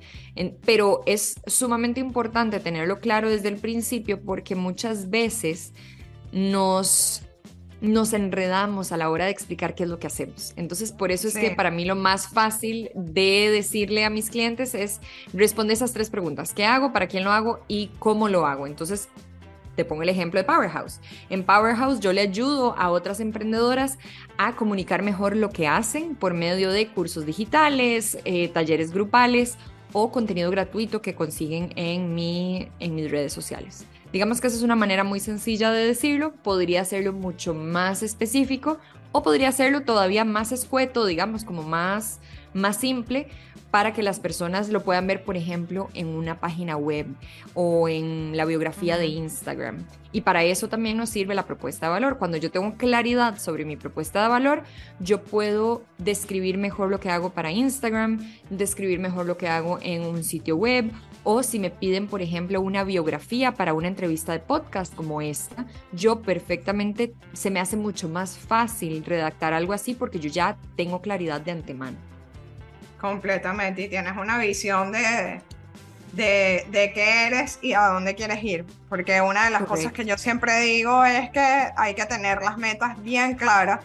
pero 0.66 1.00
es 1.06 1.36
sumamente 1.46 2.00
importante 2.00 2.60
tenerlo 2.60 3.00
claro 3.00 3.30
desde 3.30 3.48
el 3.48 3.56
principio 3.56 4.22
porque 4.22 4.54
muchas 4.54 5.08
veces 5.08 5.72
nos 6.32 7.22
nos 7.80 8.12
enredamos 8.12 8.92
a 8.92 8.96
la 8.96 9.08
hora 9.10 9.26
de 9.26 9.30
explicar 9.30 9.74
qué 9.74 9.84
es 9.84 9.88
lo 9.88 9.98
que 9.98 10.08
hacemos. 10.08 10.52
Entonces, 10.56 10.92
por 10.92 11.12
eso 11.12 11.28
es 11.28 11.34
que 11.34 11.50
para 11.52 11.70
mí 11.70 11.84
lo 11.84 11.94
más 11.94 12.28
fácil 12.28 12.90
de 12.94 13.50
decirle 13.50 14.04
a 14.04 14.10
mis 14.10 14.30
clientes 14.30 14.74
es 14.74 15.00
responder 15.32 15.74
esas 15.74 15.92
tres 15.92 16.10
preguntas. 16.10 16.52
¿Qué 16.52 16.64
hago? 16.64 16.92
¿Para 16.92 17.06
quién 17.06 17.24
lo 17.24 17.32
hago? 17.32 17.60
¿Y 17.68 17.90
cómo 17.98 18.28
lo 18.28 18.46
hago? 18.46 18.66
Entonces, 18.66 19.08
te 19.76 19.84
pongo 19.84 20.02
el 20.02 20.08
ejemplo 20.08 20.40
de 20.40 20.44
Powerhouse. 20.44 20.98
En 21.30 21.44
Powerhouse 21.44 22.00
yo 22.00 22.12
le 22.12 22.20
ayudo 22.20 22.76
a 22.76 22.90
otras 22.90 23.20
emprendedoras 23.20 23.96
a 24.36 24.56
comunicar 24.56 25.02
mejor 25.02 25.36
lo 25.36 25.50
que 25.50 25.68
hacen 25.68 26.16
por 26.16 26.34
medio 26.34 26.72
de 26.72 26.88
cursos 26.88 27.24
digitales, 27.24 28.18
eh, 28.24 28.48
talleres 28.48 28.92
grupales 28.92 29.56
o 29.92 30.10
contenido 30.10 30.50
gratuito 30.50 31.00
que 31.00 31.14
consiguen 31.14 31.72
en, 31.76 32.12
mi, 32.12 32.68
en 32.80 32.96
mis 32.96 33.08
redes 33.08 33.32
sociales. 33.32 33.86
Digamos 34.12 34.40
que 34.40 34.46
esa 34.46 34.56
es 34.56 34.62
una 34.62 34.76
manera 34.76 35.04
muy 35.04 35.20
sencilla 35.20 35.70
de 35.70 35.86
decirlo, 35.86 36.32
podría 36.32 36.80
hacerlo 36.80 37.12
mucho 37.12 37.52
más 37.54 38.02
específico 38.02 38.78
o 39.12 39.22
podría 39.22 39.48
hacerlo 39.48 39.82
todavía 39.82 40.24
más 40.24 40.52
escueto, 40.52 41.04
digamos 41.04 41.44
como 41.44 41.62
más, 41.62 42.20
más 42.54 42.78
simple, 42.78 43.28
para 43.70 43.92
que 43.92 44.02
las 44.02 44.18
personas 44.18 44.70
lo 44.70 44.82
puedan 44.82 45.06
ver, 45.06 45.24
por 45.24 45.36
ejemplo, 45.36 45.90
en 45.92 46.08
una 46.08 46.40
página 46.40 46.76
web 46.76 47.06
o 47.54 47.88
en 47.88 48.36
la 48.36 48.44
biografía 48.46 48.96
de 48.96 49.06
Instagram. 49.08 49.84
Y 50.10 50.22
para 50.22 50.42
eso 50.42 50.68
también 50.68 50.96
nos 50.96 51.10
sirve 51.10 51.34
la 51.34 51.44
propuesta 51.44 51.86
de 51.86 51.92
valor. 51.92 52.16
Cuando 52.16 52.38
yo 52.38 52.50
tengo 52.50 52.74
claridad 52.76 53.38
sobre 53.38 53.66
mi 53.66 53.76
propuesta 53.76 54.22
de 54.22 54.28
valor, 54.28 54.62
yo 55.00 55.22
puedo 55.22 55.82
describir 55.98 56.56
mejor 56.56 56.88
lo 56.88 56.98
que 56.98 57.10
hago 57.10 57.30
para 57.30 57.52
Instagram, 57.52 58.20
describir 58.48 59.00
mejor 59.00 59.26
lo 59.26 59.36
que 59.36 59.48
hago 59.48 59.78
en 59.82 60.02
un 60.02 60.24
sitio 60.24 60.56
web 60.56 60.90
o 61.24 61.42
si 61.42 61.58
me 61.58 61.70
piden, 61.70 62.06
por 62.06 62.22
ejemplo, 62.22 62.62
una 62.62 62.84
biografía 62.84 63.52
para 63.52 63.74
una 63.74 63.88
entrevista 63.88 64.32
de 64.32 64.38
podcast 64.38 64.94
como 64.94 65.20
esta, 65.20 65.66
yo 65.92 66.22
perfectamente 66.22 67.12
se 67.34 67.50
me 67.50 67.60
hace 67.60 67.76
mucho 67.76 68.08
más 68.08 68.38
fácil 68.38 69.04
redactar 69.04 69.52
algo 69.52 69.74
así 69.74 69.92
porque 69.92 70.20
yo 70.20 70.30
ya 70.30 70.56
tengo 70.74 71.02
claridad 71.02 71.42
de 71.42 71.50
antemano. 71.50 72.17
Completamente, 73.00 73.82
y 73.82 73.88
tienes 73.88 74.16
una 74.16 74.38
visión 74.38 74.92
de, 74.92 75.40
de, 76.12 76.66
de, 76.70 76.92
qué 76.92 77.26
eres 77.26 77.58
y 77.62 77.74
a 77.74 77.86
dónde 77.86 78.14
quieres 78.14 78.42
ir. 78.42 78.66
Porque 78.88 79.20
una 79.20 79.44
de 79.44 79.50
las 79.50 79.62
cosas 79.62 79.92
que 79.92 80.04
yo 80.04 80.18
siempre 80.18 80.60
digo 80.60 81.04
es 81.04 81.30
que 81.30 81.70
hay 81.76 81.94
que 81.94 82.06
tener 82.06 82.42
las 82.42 82.58
metas 82.58 83.00
bien 83.02 83.36
claras, 83.36 83.80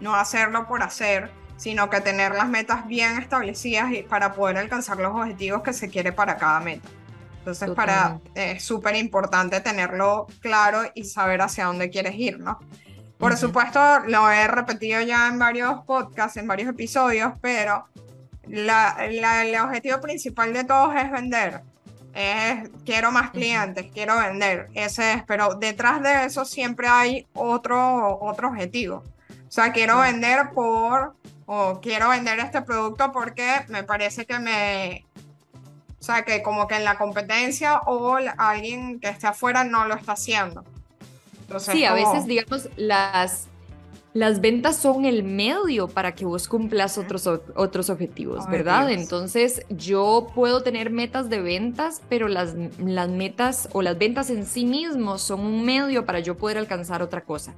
no 0.00 0.14
hacerlo 0.14 0.66
por 0.66 0.82
hacer, 0.82 1.30
sino 1.58 1.90
que 1.90 2.00
tener 2.00 2.34
las 2.34 2.48
metas 2.48 2.86
bien 2.86 3.18
establecidas 3.18 3.92
y 3.92 4.02
para 4.02 4.32
poder 4.32 4.56
alcanzar 4.58 4.98
los 4.98 5.12
objetivos 5.12 5.62
que 5.62 5.72
se 5.72 5.88
quiere 5.90 6.12
para 6.12 6.36
cada 6.36 6.60
meta. 6.60 6.88
Entonces, 7.38 7.70
para, 7.70 8.20
es 8.34 8.62
súper 8.62 8.94
importante 8.96 9.60
tenerlo 9.60 10.26
claro 10.40 10.82
y 10.94 11.04
saber 11.04 11.42
hacia 11.42 11.66
dónde 11.66 11.90
quieres 11.90 12.14
ir, 12.14 12.38
¿no? 12.38 12.58
Por 13.18 13.36
supuesto, 13.36 13.80
lo 14.06 14.30
he 14.30 14.46
repetido 14.46 15.00
ya 15.00 15.26
en 15.26 15.38
varios 15.38 15.80
podcasts, 15.84 16.36
en 16.36 16.46
varios 16.46 16.68
episodios, 16.68 17.32
pero 17.40 17.86
la, 18.48 18.96
el 19.00 19.56
objetivo 19.60 20.00
principal 20.00 20.52
de 20.52 20.64
todos 20.64 20.94
es 20.96 21.10
vender. 21.10 21.62
Es, 22.14 22.68
quiero 22.84 23.12
más 23.12 23.30
clientes, 23.30 23.86
quiero 23.92 24.18
vender. 24.18 24.68
Ese 24.74 25.14
es, 25.14 25.22
pero 25.24 25.54
detrás 25.54 26.02
de 26.02 26.24
eso 26.24 26.44
siempre 26.44 26.88
hay 26.88 27.26
otro, 27.34 28.18
otro 28.20 28.48
objetivo. 28.48 29.04
O 29.30 29.50
sea, 29.50 29.72
quiero 29.72 30.00
vender 30.00 30.50
por, 30.50 31.14
o 31.46 31.80
quiero 31.80 32.08
vender 32.10 32.38
este 32.40 32.62
producto 32.62 33.12
porque 33.12 33.64
me 33.68 33.84
parece 33.84 34.26
que 34.26 34.38
me, 34.38 35.06
o 36.00 36.02
sea, 36.02 36.24
que 36.24 36.42
como 36.42 36.68
que 36.68 36.76
en 36.76 36.84
la 36.84 36.96
competencia 36.96 37.78
o 37.86 38.18
alguien 38.36 39.00
que 39.00 39.08
esté 39.08 39.26
afuera 39.26 39.64
no 39.64 39.86
lo 39.86 39.94
está 39.94 40.12
haciendo. 40.12 40.64
sí, 41.58 41.84
a 41.84 41.92
veces, 41.92 42.26
digamos, 42.26 42.68
las, 42.76 43.48
las 44.18 44.40
ventas 44.40 44.76
son 44.76 45.04
el 45.04 45.22
medio 45.22 45.86
para 45.86 46.16
que 46.16 46.24
vos 46.24 46.48
cumplas 46.48 46.98
otros, 46.98 47.28
otros 47.54 47.88
objetivos, 47.88 48.50
¿verdad? 48.50 48.90
Entonces 48.90 49.62
yo 49.70 50.26
puedo 50.34 50.64
tener 50.64 50.90
metas 50.90 51.30
de 51.30 51.40
ventas, 51.40 52.02
pero 52.08 52.26
las, 52.26 52.56
las 52.78 53.08
metas 53.08 53.68
o 53.72 53.80
las 53.80 53.96
ventas 53.96 54.30
en 54.30 54.44
sí 54.44 54.64
mismos 54.64 55.22
son 55.22 55.42
un 55.42 55.64
medio 55.64 56.04
para 56.04 56.18
yo 56.18 56.36
poder 56.36 56.58
alcanzar 56.58 57.00
otra 57.00 57.20
cosa. 57.20 57.54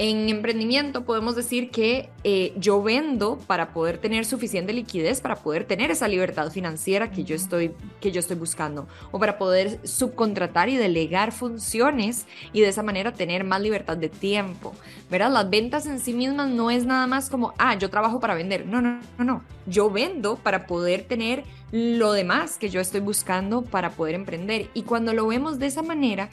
En 0.00 0.28
emprendimiento 0.28 1.04
podemos 1.04 1.34
decir 1.34 1.72
que 1.72 2.08
eh, 2.22 2.52
yo 2.56 2.80
vendo 2.80 3.36
para 3.48 3.72
poder 3.72 3.98
tener 3.98 4.24
suficiente 4.24 4.72
liquidez, 4.72 5.20
para 5.20 5.34
poder 5.34 5.64
tener 5.64 5.90
esa 5.90 6.06
libertad 6.06 6.52
financiera 6.52 7.10
que 7.10 7.24
yo, 7.24 7.34
estoy, 7.34 7.72
que 8.00 8.12
yo 8.12 8.20
estoy 8.20 8.36
buscando, 8.36 8.86
o 9.10 9.18
para 9.18 9.38
poder 9.38 9.80
subcontratar 9.82 10.68
y 10.68 10.76
delegar 10.76 11.32
funciones 11.32 12.28
y 12.52 12.60
de 12.60 12.68
esa 12.68 12.84
manera 12.84 13.12
tener 13.12 13.42
más 13.42 13.60
libertad 13.60 13.96
de 13.96 14.08
tiempo, 14.08 14.72
¿verdad? 15.10 15.32
Las 15.32 15.50
ventas 15.50 15.84
en 15.86 15.98
sí 15.98 16.12
mismas 16.12 16.48
no 16.48 16.70
es 16.70 16.86
nada 16.86 17.08
más 17.08 17.28
como, 17.28 17.52
ah, 17.58 17.76
yo 17.76 17.90
trabajo 17.90 18.20
para 18.20 18.36
vender. 18.36 18.66
No, 18.66 18.80
no, 18.80 19.00
no, 19.18 19.24
no. 19.24 19.42
Yo 19.66 19.90
vendo 19.90 20.36
para 20.36 20.68
poder 20.68 21.02
tener 21.08 21.42
lo 21.72 22.12
demás 22.12 22.56
que 22.56 22.70
yo 22.70 22.80
estoy 22.80 23.00
buscando 23.00 23.62
para 23.62 23.90
poder 23.90 24.14
emprender. 24.14 24.70
Y 24.74 24.82
cuando 24.82 25.12
lo 25.12 25.26
vemos 25.26 25.58
de 25.58 25.66
esa 25.66 25.82
manera, 25.82 26.30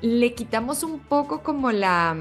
le 0.00 0.32
quitamos 0.32 0.82
un 0.82 1.00
poco 1.00 1.42
como 1.42 1.70
la 1.70 2.16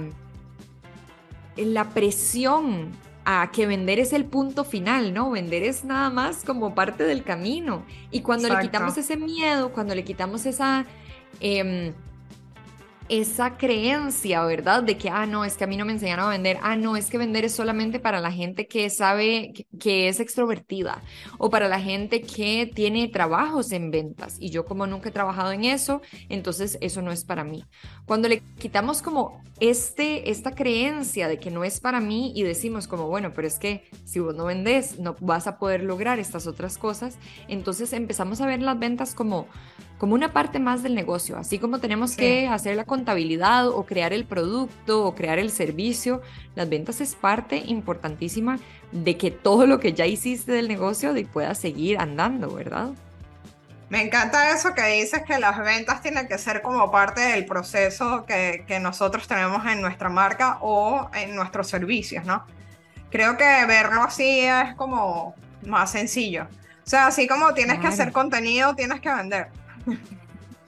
la 1.58 1.90
presión 1.90 2.92
a 3.26 3.52
que 3.52 3.66
vender 3.66 4.00
es 4.00 4.14
el 4.14 4.26
punto 4.26 4.64
final, 4.64 5.14
¿no? 5.14 5.32
Vender 5.32 5.64
es 5.64 5.86
nada 5.86 6.10
más 6.10 6.44
como 6.44 6.76
parte 6.76 7.04
del 7.04 7.24
camino. 7.24 7.86
Y 8.12 8.22
cuando 8.22 8.50
le 8.50 8.60
quitamos 8.60 8.98
ese 8.98 9.18
miedo, 9.18 9.72
cuando 9.72 9.96
le 9.96 10.04
quitamos 10.04 10.46
esa... 10.46 10.86
Em, 11.40 11.94
esa 13.20 13.58
creencia, 13.58 14.44
¿verdad? 14.44 14.82
De 14.82 14.98
que, 14.98 15.10
ah, 15.10 15.28
no, 15.28 15.46
es 15.46 15.56
que 15.56 15.66
a 15.66 15.68
mí 15.68 15.78
no 15.78 15.86
me 15.86 15.92
enseñaron 15.92 16.26
a 16.26 16.30
vender, 16.30 16.58
ah, 16.64 16.76
no, 16.76 16.98
es 16.98 17.12
que 17.12 17.20
vender 17.20 17.46
es 17.46 17.54
solamente 17.54 18.00
para 18.00 18.20
la 18.20 18.32
gente 18.32 18.68
que 18.68 18.90
sabe 18.90 19.54
que, 19.80 20.08
es 20.08 20.20
extrovertida 20.20 21.02
o 21.38 21.52
para 21.52 21.68
la 21.68 21.80
gente 21.80 22.22
que 22.22 22.66
tiene 22.74 23.08
trabajos 23.08 23.72
en 23.72 23.92
ventas. 23.92 24.38
Y 24.40 24.50
yo 24.50 24.66
como 24.66 24.88
nunca 24.88 25.10
he 25.10 25.12
trabajado 25.12 25.52
en 25.52 25.66
eso, 25.66 26.02
entonces 26.28 26.80
eso 26.82 27.04
no 27.04 27.12
es 27.12 27.24
para 27.24 27.44
mí. 27.44 27.64
Cuando 28.06 28.28
le 28.28 28.42
quitamos 28.58 29.04
como 29.04 29.44
este, 29.60 30.32
esta 30.32 30.56
creencia 30.56 31.28
de 31.28 31.38
que 31.38 31.52
no 31.52 31.64
es 31.64 31.80
para 31.80 32.00
mí 32.00 32.34
y 32.36 32.42
decimos 32.42 32.88
como, 32.88 33.08
bueno, 33.08 33.32
pero 33.36 33.48
es 33.48 33.60
que 33.60 33.88
si 34.06 34.20
vos 34.20 34.34
no 34.34 34.46
vendes, 34.46 35.00
no 35.00 35.16
vas 35.20 35.46
a 35.46 35.60
poder 35.60 35.84
lograr 35.84 36.18
estas 36.18 36.48
otras 36.48 36.80
cosas, 36.80 37.20
entonces 37.48 37.94
empezamos 37.94 38.42
a 38.42 38.48
ver 38.48 38.62
las 38.64 38.80
ventas 38.80 39.14
como 39.14 39.48
como 40.04 40.16
una 40.16 40.34
parte 40.34 40.60
más 40.60 40.84
del 40.84 40.96
negocio, 40.96 41.38
así 41.38 41.60
como 41.60 41.80
tenemos 41.80 42.18
que 42.18 42.46
hacer 42.50 42.76
la 42.76 42.84
contabilidad 42.84 43.70
o 43.70 43.86
crear 43.86 44.12
el 44.12 44.26
producto 44.26 45.06
o 45.06 45.16
crear 45.16 45.40
el 45.40 45.50
servicio, 45.50 46.22
las 46.56 46.68
ventas 46.68 47.00
es 47.00 47.16
parte 47.16 47.56
importantísima 47.56 48.60
de 48.92 49.16
que 49.16 49.32
todo 49.32 49.66
lo 49.66 49.80
que 49.80 49.94
ya 49.94 50.06
hiciste 50.06 50.52
del 50.52 50.68
negocio 50.68 51.14
pueda 51.32 51.56
seguir 51.56 52.00
andando, 52.00 52.54
¿verdad? 52.54 52.90
Me 53.88 54.02
encanta 54.02 54.52
eso 54.52 54.74
que 54.74 54.86
dices 54.88 55.22
que 55.26 55.40
las 55.40 55.58
ventas 55.60 56.02
tienen 56.02 56.28
que 56.28 56.38
ser 56.38 56.62
como 56.62 56.92
parte 56.92 57.22
del 57.22 57.46
proceso 57.46 58.26
que, 58.26 58.66
que 58.68 58.82
nosotros 58.82 59.26
tenemos 59.26 59.66
en 59.68 59.80
nuestra 59.80 60.10
marca 60.10 60.58
o 60.60 61.10
en 61.14 61.34
nuestros 61.34 61.70
servicios, 61.70 62.26
¿no? 62.26 62.46
Creo 63.10 63.38
que 63.38 63.66
verlo 63.68 64.04
así 64.04 64.42
es 64.42 64.76
como 64.76 65.34
más 65.66 65.92
sencillo. 65.92 66.44
O 66.86 66.90
sea, 66.90 67.08
así 67.08 67.26
como 67.26 67.54
tienes 67.54 67.80
que 67.80 67.88
hacer 67.88 68.12
contenido, 68.12 68.76
tienes 68.76 69.00
que 69.00 69.14
vender. 69.14 69.63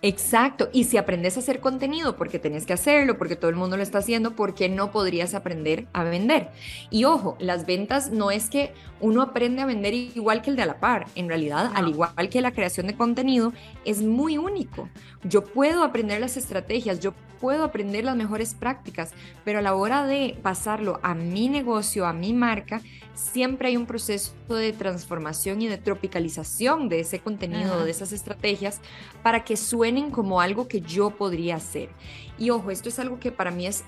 Exacto, 0.07 0.69
y 0.71 0.83
si 0.83 0.97
aprendes 0.97 1.35
a 1.35 1.39
hacer 1.39 1.59
contenido 1.59 2.15
porque 2.15 2.37
tenés 2.37 2.67
que 2.67 2.73
hacerlo, 2.73 3.17
porque 3.17 3.35
todo 3.35 3.49
el 3.49 3.55
mundo 3.55 3.75
lo 3.75 3.81
está 3.81 3.97
haciendo, 3.97 4.35
¿por 4.35 4.53
qué 4.53 4.69
no 4.69 4.91
podrías 4.91 5.33
aprender 5.33 5.87
a 5.93 6.03
vender? 6.03 6.49
Y 6.91 7.05
ojo, 7.05 7.35
las 7.39 7.65
ventas 7.65 8.11
no 8.11 8.29
es 8.29 8.51
que 8.51 8.71
uno 8.99 9.23
aprende 9.23 9.63
a 9.63 9.65
vender 9.65 9.95
igual 9.95 10.43
que 10.43 10.51
el 10.51 10.57
de 10.57 10.61
a 10.61 10.67
la 10.67 10.79
par, 10.79 11.07
en 11.15 11.27
realidad, 11.27 11.71
al 11.73 11.87
igual 11.87 12.29
que 12.29 12.41
la 12.41 12.51
creación 12.51 12.85
de 12.85 12.95
contenido, 12.95 13.51
es 13.83 14.03
muy 14.03 14.37
único. 14.37 14.89
Yo 15.23 15.43
puedo 15.43 15.83
aprender 15.83 16.19
las 16.19 16.37
estrategias, 16.37 16.99
yo 16.99 17.15
puedo 17.41 17.63
aprender 17.63 18.03
las 18.05 18.15
mejores 18.15 18.53
prácticas, 18.53 19.11
pero 19.43 19.57
a 19.57 19.63
la 19.63 19.73
hora 19.73 20.05
de 20.05 20.37
pasarlo 20.41 20.99
a 21.01 21.15
mi 21.15 21.49
negocio, 21.49 22.05
a 22.05 22.13
mi 22.13 22.31
marca, 22.31 22.81
siempre 23.15 23.69
hay 23.69 23.77
un 23.77 23.85
proceso 23.85 24.33
de 24.49 24.73
transformación 24.73 25.61
y 25.61 25.67
de 25.67 25.77
tropicalización 25.77 26.89
de 26.89 26.99
ese 26.99 27.19
contenido, 27.19 27.83
de 27.83 27.91
esas 27.91 28.11
estrategias, 28.11 28.81
para 29.23 29.43
que 29.43 29.57
suenen 29.57 30.11
como 30.11 30.41
algo 30.41 30.67
que 30.67 30.81
yo 30.81 31.11
podría 31.11 31.55
hacer. 31.55 31.89
Y 32.37 32.49
ojo, 32.49 32.69
esto 32.69 32.89
es 32.89 32.99
algo 32.99 33.19
que 33.19 33.31
para 33.31 33.51
mí 33.51 33.65
es 33.65 33.83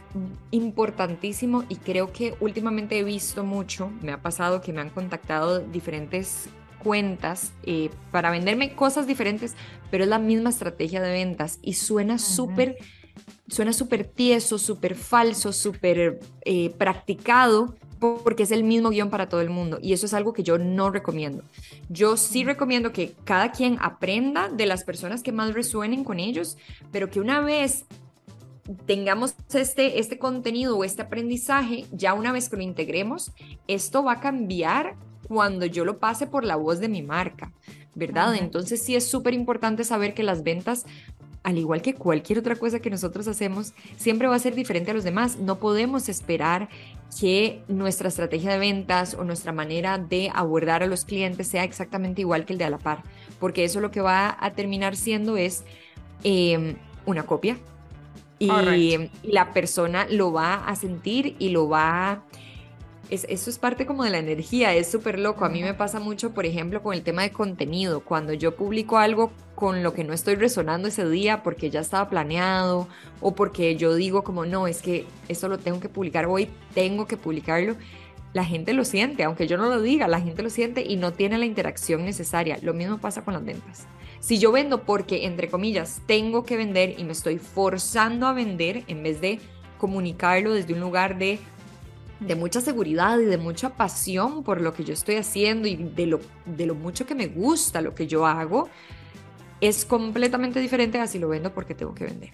importantísimo 0.52 1.66
y 1.70 1.76
creo 1.76 2.12
que 2.12 2.36
últimamente 2.40 2.98
he 2.98 3.04
visto 3.04 3.44
mucho, 3.44 3.92
me 4.02 4.14
ha 4.14 4.22
pasado 4.22 4.62
que 4.62 4.74
me 4.74 4.82
han 4.82 4.90
contactado 4.90 5.60
diferentes 5.60 6.50
cuentas 6.82 7.52
eh, 7.64 7.90
para 8.12 8.32
venderme 8.32 8.74
cosas 8.74 9.08
diferentes, 9.08 9.56
pero 9.92 10.06
es 10.06 10.10
la 10.10 10.20
misma 10.20 10.50
estrategia 10.50 11.02
de 11.02 11.12
ventas 11.12 11.60
y 11.62 11.74
suena 11.74 12.18
súper 12.18 12.78
suena 13.48 13.74
súper 13.74 14.04
tieso, 14.04 14.58
súper 14.58 14.96
falso, 14.96 15.54
súper 15.54 16.20
eh, 16.46 16.70
practicado, 16.78 17.76
porque 18.00 18.44
es 18.44 18.52
el 18.52 18.64
mismo 18.64 18.90
guion 18.90 19.10
para 19.10 19.30
todo 19.30 19.42
el 19.42 19.50
mundo 19.50 19.80
y 19.82 19.94
eso 19.94 20.06
es 20.06 20.14
algo 20.14 20.34
que 20.34 20.44
yo 20.44 20.58
no 20.58 20.90
recomiendo. 20.90 21.44
Yo 21.90 22.18
sí 22.18 22.44
recomiendo 22.44 22.92
que 22.92 23.14
cada 23.24 23.52
quien 23.52 23.78
aprenda 23.82 24.50
de 24.50 24.66
las 24.66 24.84
personas 24.84 25.24
que 25.24 25.32
más 25.32 25.54
resuenen 25.54 26.04
con 26.04 26.20
ellos, 26.20 26.58
pero 26.92 27.10
que 27.10 27.20
una 27.20 27.42
vez 27.42 27.86
tengamos 28.86 29.36
este, 29.54 30.00
este 30.00 30.18
contenido 30.18 30.78
o 30.78 30.84
este 30.84 31.02
aprendizaje, 31.02 31.86
ya 31.92 32.14
una 32.14 32.32
vez 32.32 32.50
que 32.50 32.58
lo 32.58 32.64
integremos, 32.64 33.32
esto 33.68 34.04
va 34.04 34.14
a 34.14 34.20
cambiar 34.20 34.96
cuando 35.28 35.66
yo 35.66 35.86
lo 35.86 36.00
pase 36.00 36.28
por 36.28 36.44
la 36.44 36.56
voz 36.56 36.80
de 36.80 36.90
mi 36.90 37.02
marca, 37.02 37.52
¿verdad? 37.96 38.36
Entonces 38.36 38.84
sí 38.84 38.96
es 38.96 39.08
súper 39.08 39.34
importante 39.34 39.84
saber 39.84 40.14
que 40.14 40.24
las 40.24 40.44
ventas 40.44 40.86
al 41.48 41.58
igual 41.58 41.82
que 41.82 41.94
cualquier 41.94 42.40
otra 42.40 42.58
cosa 42.58 42.82
que 42.82 42.90
nosotros 42.90 43.26
hacemos, 43.26 43.72
siempre 43.96 44.28
va 44.28 44.36
a 44.36 44.40
ser 44.40 44.54
diferente 44.54 44.92
a 44.92 44.94
los 44.94 45.06
demás. 45.06 45.38
No 45.38 45.60
podemos 45.60 46.10
esperar 46.10 46.68
que 47.18 47.64
nuestra 47.70 48.10
estrategia 48.10 48.52
de 48.52 48.58
ventas 48.58 49.14
o 49.14 49.24
nuestra 49.24 49.54
manera 49.54 49.98
de 49.98 50.30
abordar 50.36 50.84
a 50.84 50.88
los 50.88 51.06
clientes 51.06 51.48
sea 51.48 51.64
exactamente 51.64 52.20
igual 52.20 52.44
que 52.44 52.52
el 52.52 52.60
de 52.60 52.66
a 52.66 52.70
la 52.70 52.80
par, 52.80 53.02
porque 53.40 53.64
eso 53.64 53.80
lo 53.80 53.92
que 53.92 54.02
va 54.02 54.36
a 54.38 54.52
terminar 54.52 54.98
siendo 54.98 55.38
es 55.38 55.64
em, 56.26 56.76
una 57.06 57.24
copia 57.24 57.58
y, 58.40 58.50
la 59.24 59.54
persona 59.54 60.06
lo 60.10 60.34
va 60.34 60.56
a 60.56 60.76
sentir 60.76 61.38
y 61.40 61.48
lo 61.48 61.70
va 61.70 62.12
a 62.12 62.24
eso 63.10 63.50
es 63.50 63.60
parte 63.60 63.86
como 63.86 64.04
de 64.04 64.10
la 64.10 64.18
energía, 64.18 64.74
es 64.74 64.90
súper 64.90 65.20
loco. 65.20 65.46
A 65.46 65.50
mí 65.50 65.62
me 65.62 65.74
pasa 65.74 66.00
mucho, 66.00 66.34
por 66.34 66.46
ejemplo, 66.46 66.82
con 66.82 66.94
el 66.94 67.04
tema 67.04 67.22
de 67.22 67.32
contenido. 67.32 68.02
Cuando 68.02 68.34
yo 68.34 68.56
publico 68.56 68.98
algo 68.98 69.32
con 69.56 69.82
lo 69.84 69.94
que 69.94 70.04
no 70.04 70.14
estoy 70.14 70.36
resonando 70.36 70.88
ese 70.88 71.10
día 71.10 71.42
porque 71.42 71.70
ya 71.70 71.80
estaba 71.80 72.10
planeado 72.10 72.88
o 73.22 73.34
porque 73.34 73.76
yo 73.76 73.96
digo 73.96 74.24
como, 74.24 74.46
no, 74.46 74.68
es 74.68 74.82
que 74.82 75.06
esto 75.30 75.48
lo 75.48 75.58
tengo 75.58 75.80
que 75.80 75.90
publicar 75.90 76.26
hoy, 76.26 76.50
tengo 76.74 77.08
que 77.08 77.18
publicarlo. 77.18 77.76
La 78.34 78.44
gente 78.44 78.74
lo 78.74 78.84
siente, 78.84 79.24
aunque 79.24 79.48
yo 79.48 79.58
no 79.58 79.68
lo 79.68 79.82
diga, 79.82 80.08
la 80.08 80.20
gente 80.20 80.44
lo 80.44 80.50
siente 80.50 80.84
y 80.84 80.98
no 80.98 81.14
tiene 81.14 81.38
la 81.38 81.46
interacción 81.46 82.04
necesaria. 82.06 82.60
Lo 82.62 82.74
mismo 82.74 83.00
pasa 83.00 83.24
con 83.24 83.34
las 83.34 83.46
ventas. 83.46 83.88
Si 84.20 84.38
yo 84.38 84.52
vendo 84.52 84.84
porque, 84.84 85.26
entre 85.26 85.50
comillas, 85.50 86.02
tengo 86.06 86.44
que 86.44 86.58
vender 86.58 86.96
y 87.00 87.04
me 87.04 87.14
estoy 87.14 87.38
forzando 87.38 88.28
a 88.28 88.34
vender 88.34 88.84
en 88.88 89.02
vez 89.02 89.22
de 89.22 89.40
comunicarlo 89.78 90.54
desde 90.54 90.74
un 90.74 90.82
lugar 90.82 91.18
de 91.18 91.40
de 92.20 92.36
mucha 92.36 92.62
seguridad 92.62 93.20
y 93.20 93.26
de 93.26 93.38
mucha 93.38 93.70
pasión 93.70 94.44
por 94.44 94.62
lo 94.62 94.74
que 94.74 94.84
yo 94.84 94.94
estoy 94.94 95.18
haciendo 95.18 95.68
y 95.68 95.76
de 95.76 96.08
lo, 96.08 96.20
de 96.46 96.66
lo 96.66 96.76
mucho 96.76 97.06
que 97.06 97.16
me 97.16 97.28
gusta 97.28 97.82
lo 97.82 97.94
que 97.94 98.08
yo 98.08 98.26
hago, 98.26 98.70
es 99.62 99.86
completamente 99.86 100.60
diferente 100.60 101.00
a 101.00 101.08
si 101.08 101.20
lo 101.20 101.30
vendo 101.30 101.54
porque 101.54 101.76
tengo 101.76 101.94
que 101.94 102.06
vender. 102.06 102.32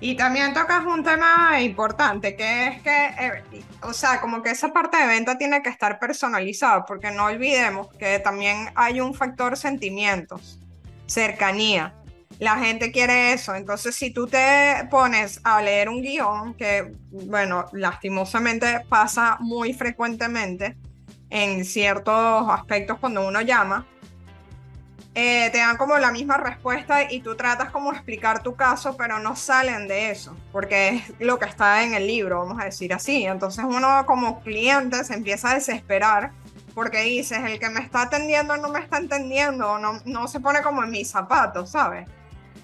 Y 0.00 0.14
también 0.16 0.54
tocas 0.54 0.86
un 0.86 1.02
tema 1.02 1.60
importante, 1.60 2.36
que 2.36 2.68
es 2.68 2.82
que, 2.82 3.06
eh, 3.18 3.62
o 3.82 3.92
sea, 3.92 4.20
como 4.20 4.42
que 4.42 4.50
esa 4.50 4.72
parte 4.72 4.96
de 4.96 5.08
venta 5.08 5.36
tiene 5.36 5.60
que 5.60 5.70
estar 5.70 5.98
personalizada, 5.98 6.84
porque 6.84 7.10
no 7.10 7.24
olvidemos 7.24 7.88
que 7.94 8.20
también 8.20 8.68
hay 8.76 9.00
un 9.00 9.12
factor 9.12 9.56
sentimientos, 9.56 10.60
cercanía 11.06 11.94
la 12.38 12.56
gente 12.56 12.92
quiere 12.92 13.32
eso. 13.32 13.54
Entonces, 13.54 13.94
si 13.94 14.10
tú 14.10 14.26
te 14.26 14.86
pones 14.90 15.40
a 15.44 15.60
leer 15.60 15.88
un 15.88 16.02
guion, 16.02 16.54
que, 16.54 16.94
bueno, 17.10 17.66
lastimosamente 17.72 18.80
pasa 18.88 19.36
muy 19.40 19.72
frecuentemente 19.72 20.76
en 21.30 21.64
ciertos 21.64 22.48
aspectos 22.48 22.98
cuando 22.98 23.26
uno 23.26 23.40
llama, 23.40 23.86
eh, 25.14 25.50
te 25.50 25.58
dan 25.58 25.76
como 25.76 25.98
la 25.98 26.12
misma 26.12 26.36
respuesta 26.36 27.10
y 27.10 27.20
tú 27.20 27.34
tratas 27.34 27.70
como 27.70 27.92
explicar 27.92 28.42
tu 28.42 28.54
caso, 28.54 28.96
pero 28.96 29.18
no 29.18 29.34
salen 29.34 29.88
de 29.88 30.10
eso, 30.10 30.36
porque 30.52 30.88
es 30.88 31.02
lo 31.18 31.40
que 31.40 31.46
está 31.46 31.82
en 31.82 31.94
el 31.94 32.06
libro, 32.06 32.38
vamos 32.38 32.62
a 32.62 32.66
decir 32.66 32.94
así. 32.94 33.24
Entonces 33.24 33.64
uno 33.64 34.06
como 34.06 34.40
cliente 34.42 35.02
se 35.02 35.14
empieza 35.14 35.50
a 35.50 35.54
desesperar 35.54 36.30
porque 36.72 37.00
dices, 37.00 37.40
el 37.44 37.58
que 37.58 37.68
me 37.68 37.80
está 37.80 38.02
atendiendo 38.02 38.56
no 38.58 38.68
me 38.68 38.78
está 38.78 38.98
entendiendo, 38.98 39.80
no, 39.80 39.98
no 40.04 40.28
se 40.28 40.38
pone 40.38 40.62
como 40.62 40.84
en 40.84 40.90
mis 40.90 41.10
zapatos, 41.10 41.72
¿sabes? 41.72 42.08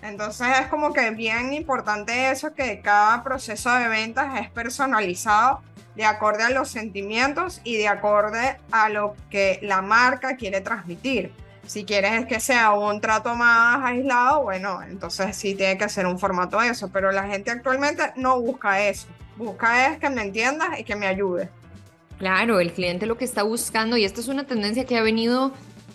Entonces 0.03 0.47
es 0.61 0.67
como 0.67 0.93
que 0.93 1.11
bien 1.11 1.53
importante 1.53 2.31
eso, 2.31 2.55
que 2.55 2.81
cada 2.81 3.23
proceso 3.23 3.73
de 3.75 3.89
ventas 3.89 4.41
es 4.41 4.51
personalizado 4.51 5.61
de 5.95 6.05
acorde 6.05 6.43
a 6.43 6.51
los 6.51 6.69
sentimientos 6.69 7.61
y 7.65 7.77
de 7.77 7.89
acorde 7.89 8.59
a 8.71 8.89
lo 8.89 9.15
que 9.31 9.59
la 9.63 9.81
marca 9.81 10.37
quiere 10.37 10.61
transmitir. 10.61 11.33
Si 11.67 11.85
quieres 11.85 12.27
que 12.27 12.41
sea 12.41 12.73
un 12.73 13.01
trato 13.01 13.35
más 13.35 13.83
aislado, 13.83 14.43
bueno, 14.43 14.83
entonces 14.83 15.35
sí 15.35 15.55
tiene 15.55 15.79
que 15.79 15.89
ser 15.89 16.07
un 16.07 16.19
formato 16.19 16.61
de 16.61 16.69
eso, 16.69 16.91
pero 16.93 17.11
la 17.11 17.25
gente 17.25 17.51
actualmente 17.51 18.03
no 18.17 18.39
busca 18.41 18.83
eso. 18.83 19.07
Busca 19.37 19.87
es 19.89 19.99
que 19.99 20.11
me 20.11 20.23
entiendas 20.23 20.78
y 20.78 20.85
que 20.85 20.95
me 20.95 21.07
ayude. 21.07 21.49
Claro, 22.19 22.61
el 22.61 22.73
cliente 22.73 23.07
lo 23.07 23.17
que 23.17 23.25
está 23.25 23.43
buscando, 23.43 23.97
y 23.97 24.04
esta 24.04 24.21
es 24.21 24.28
una 24.28 24.45
tendencia 24.45 24.85
que 24.85 24.99
ha 24.99 25.02
venido 25.02 25.52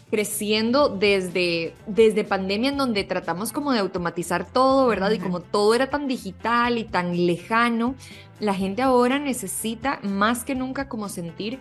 creciendo 0.10 0.90
desde, 0.90 1.74
desde 1.86 2.24
pandemia 2.24 2.72
en 2.72 2.78
donde 2.78 3.04
tratamos 3.04 3.52
como 3.52 3.72
de 3.72 3.80
automatizar 3.80 4.46
todo, 4.46 4.88
¿verdad? 4.88 5.12
Y 5.12 5.20
como 5.20 5.40
todo 5.40 5.76
era 5.76 5.90
tan 5.90 6.08
digital 6.08 6.78
y 6.78 6.84
tan 6.84 7.26
lejano, 7.28 7.96
la 8.40 8.54
gente 8.54 8.82
ahora 8.82 9.20
necesita 9.20 10.00
más 10.02 10.44
que 10.44 10.56
nunca 10.56 10.88
como 10.88 11.10
sentir 11.10 11.60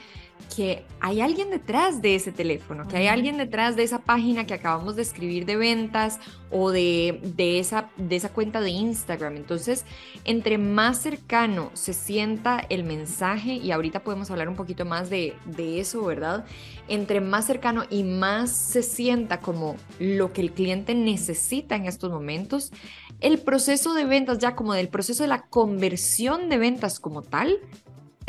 que 0.54 0.84
hay 1.00 1.20
alguien 1.20 1.50
detrás 1.50 2.02
de 2.02 2.14
ese 2.14 2.32
teléfono, 2.32 2.88
que 2.88 2.96
hay 2.96 3.06
alguien 3.06 3.36
detrás 3.36 3.76
de 3.76 3.82
esa 3.82 4.00
página 4.00 4.46
que 4.46 4.54
acabamos 4.54 4.96
de 4.96 5.02
escribir 5.02 5.46
de 5.46 5.56
ventas 5.56 6.18
o 6.50 6.70
de, 6.70 7.20
esa, 7.38 7.90
de 7.96 8.16
esa 8.16 8.30
cuenta 8.30 8.60
de 8.60 8.70
Instagram. 8.70 9.36
Entonces, 9.36 9.84
entre 10.24 10.58
más 10.58 10.98
cercano 10.98 11.70
se 11.74 11.92
sienta 11.92 12.64
el 12.68 12.84
mensaje, 12.84 13.54
y 13.54 13.70
ahorita 13.70 14.00
podemos 14.00 14.30
hablar 14.30 14.48
un 14.48 14.56
poquito 14.56 14.84
más 14.84 15.10
de, 15.10 15.34
de 15.44 15.80
eso, 15.80 16.04
¿verdad? 16.04 16.44
Entre 16.88 17.20
más 17.20 17.46
cercano 17.46 17.84
y 17.90 18.02
más 18.02 18.50
se 18.50 18.82
sienta 18.82 19.40
como 19.40 19.76
lo 19.98 20.32
que 20.32 20.40
el 20.40 20.52
cliente 20.52 20.94
necesita 20.94 21.76
en 21.76 21.86
estos 21.86 22.10
momentos, 22.10 22.72
el 23.20 23.38
proceso 23.38 23.94
de 23.94 24.04
ventas, 24.04 24.38
ya 24.38 24.54
como 24.54 24.72
del 24.72 24.88
proceso 24.88 25.22
de 25.24 25.28
la 25.28 25.42
conversión 25.42 26.48
de 26.48 26.58
ventas 26.58 27.00
como 27.00 27.22
tal, 27.22 27.58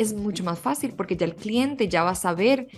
es 0.00 0.14
mucho 0.14 0.44
más 0.44 0.58
fácil 0.58 0.94
porque 0.96 1.16
ya 1.16 1.26
el 1.26 1.36
cliente 1.36 1.88
ya 1.88 2.02
va 2.02 2.10
a 2.10 2.14
saber 2.14 2.68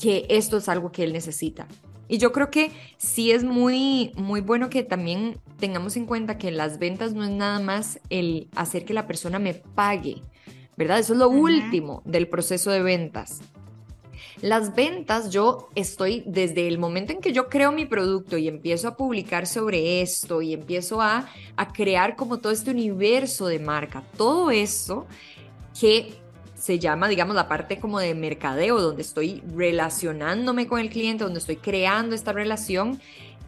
que 0.00 0.26
esto 0.30 0.56
es 0.56 0.68
algo 0.68 0.90
que 0.90 1.04
él 1.04 1.12
necesita. 1.12 1.68
Y 2.08 2.18
yo 2.18 2.32
creo 2.32 2.50
que 2.50 2.72
sí 2.96 3.30
es 3.30 3.44
muy, 3.44 4.12
muy 4.16 4.40
bueno 4.40 4.70
que 4.70 4.82
también 4.82 5.38
tengamos 5.58 5.96
en 5.96 6.06
cuenta 6.06 6.38
que 6.38 6.50
las 6.50 6.78
ventas 6.78 7.12
no 7.12 7.22
es 7.22 7.30
nada 7.30 7.60
más 7.60 8.00
el 8.08 8.48
hacer 8.56 8.84
que 8.84 8.94
la 8.94 9.06
persona 9.06 9.38
me 9.38 9.54
pague, 9.54 10.22
¿verdad? 10.76 10.98
Eso 10.98 11.12
es 11.12 11.18
lo 11.18 11.28
último 11.28 12.02
del 12.04 12.26
proceso 12.26 12.70
de 12.70 12.82
ventas. 12.82 13.42
Las 14.40 14.74
ventas, 14.74 15.30
yo 15.30 15.68
estoy 15.74 16.24
desde 16.26 16.66
el 16.66 16.78
momento 16.78 17.12
en 17.12 17.20
que 17.20 17.34
yo 17.34 17.48
creo 17.48 17.70
mi 17.70 17.84
producto 17.84 18.38
y 18.38 18.48
empiezo 18.48 18.88
a 18.88 18.96
publicar 18.96 19.46
sobre 19.46 20.00
esto 20.00 20.40
y 20.40 20.54
empiezo 20.54 21.02
a, 21.02 21.28
a 21.56 21.72
crear 21.72 22.16
como 22.16 22.38
todo 22.38 22.52
este 22.52 22.70
universo 22.70 23.46
de 23.46 23.58
marca, 23.58 24.02
todo 24.16 24.50
eso 24.50 25.06
que 25.78 26.19
se 26.60 26.78
llama, 26.78 27.08
digamos, 27.08 27.34
la 27.34 27.48
parte 27.48 27.80
como 27.80 27.98
de 28.00 28.14
mercadeo, 28.14 28.80
donde 28.80 29.00
estoy 29.00 29.42
relacionándome 29.56 30.66
con 30.66 30.78
el 30.78 30.90
cliente, 30.90 31.24
donde 31.24 31.38
estoy 31.38 31.56
creando 31.56 32.14
esta 32.14 32.32
relación. 32.32 33.00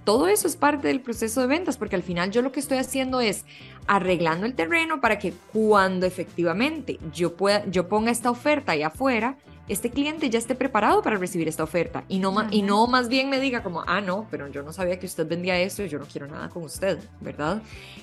Todo 0.05 0.29
eso 0.29 0.49
es 0.49 0.57
parte 0.57 0.89
del 0.89 1.03
proceso 1.03 1.43
de 1.43 1.47
ventas, 1.47 1.77
porque 1.77 1.95
al 1.95 2.03
final 2.03 2.31
yo 2.31 2.41
lo 2.41 2.53
que 2.53 2.61
estoy 2.61 2.79
haciendo 2.79 3.21
es 3.21 3.45
arreglando 3.87 4.47
el 4.47 4.55
terreno 4.55 5.03
para 5.03 5.19
que 5.19 5.35
cuando 5.53 6.07
efectivamente 6.07 6.99
yo, 7.13 7.37
pueda, 7.37 7.67
yo 7.67 7.87
ponga 7.87 8.11
esta 8.11 8.31
oferta 8.31 8.73
ahí 8.73 8.83
afuera, 8.83 9.37
este 9.69 9.91
cliente 9.91 10.29
ya 10.29 10.39
esté 10.39 10.55
preparado 10.55 11.03
para 11.03 11.17
recibir 11.17 11.49
esta 11.49 11.63
oferta 11.63 12.05
y 12.09 12.19
no, 12.19 12.35
y 12.51 12.63
no 12.63 12.87
más 12.87 13.09
bien 13.09 13.31
me 13.31 13.41
diga 13.41 13.63
como, 13.63 13.85
ah, 13.87 14.01
no, 14.01 14.27
pero 14.31 14.49
yo 14.49 14.63
no 14.63 14.73
sabía 14.73 14.99
que 14.99 15.07
usted 15.07 15.27
vendía 15.27 15.59
esto 15.59 15.83
y 15.83 15.89
yo 15.89 15.99
no 15.99 16.07
quiero 16.07 16.27
nada 16.27 16.49
con 16.49 16.65
usted, 16.65 16.99
¿verdad? 17.21 17.63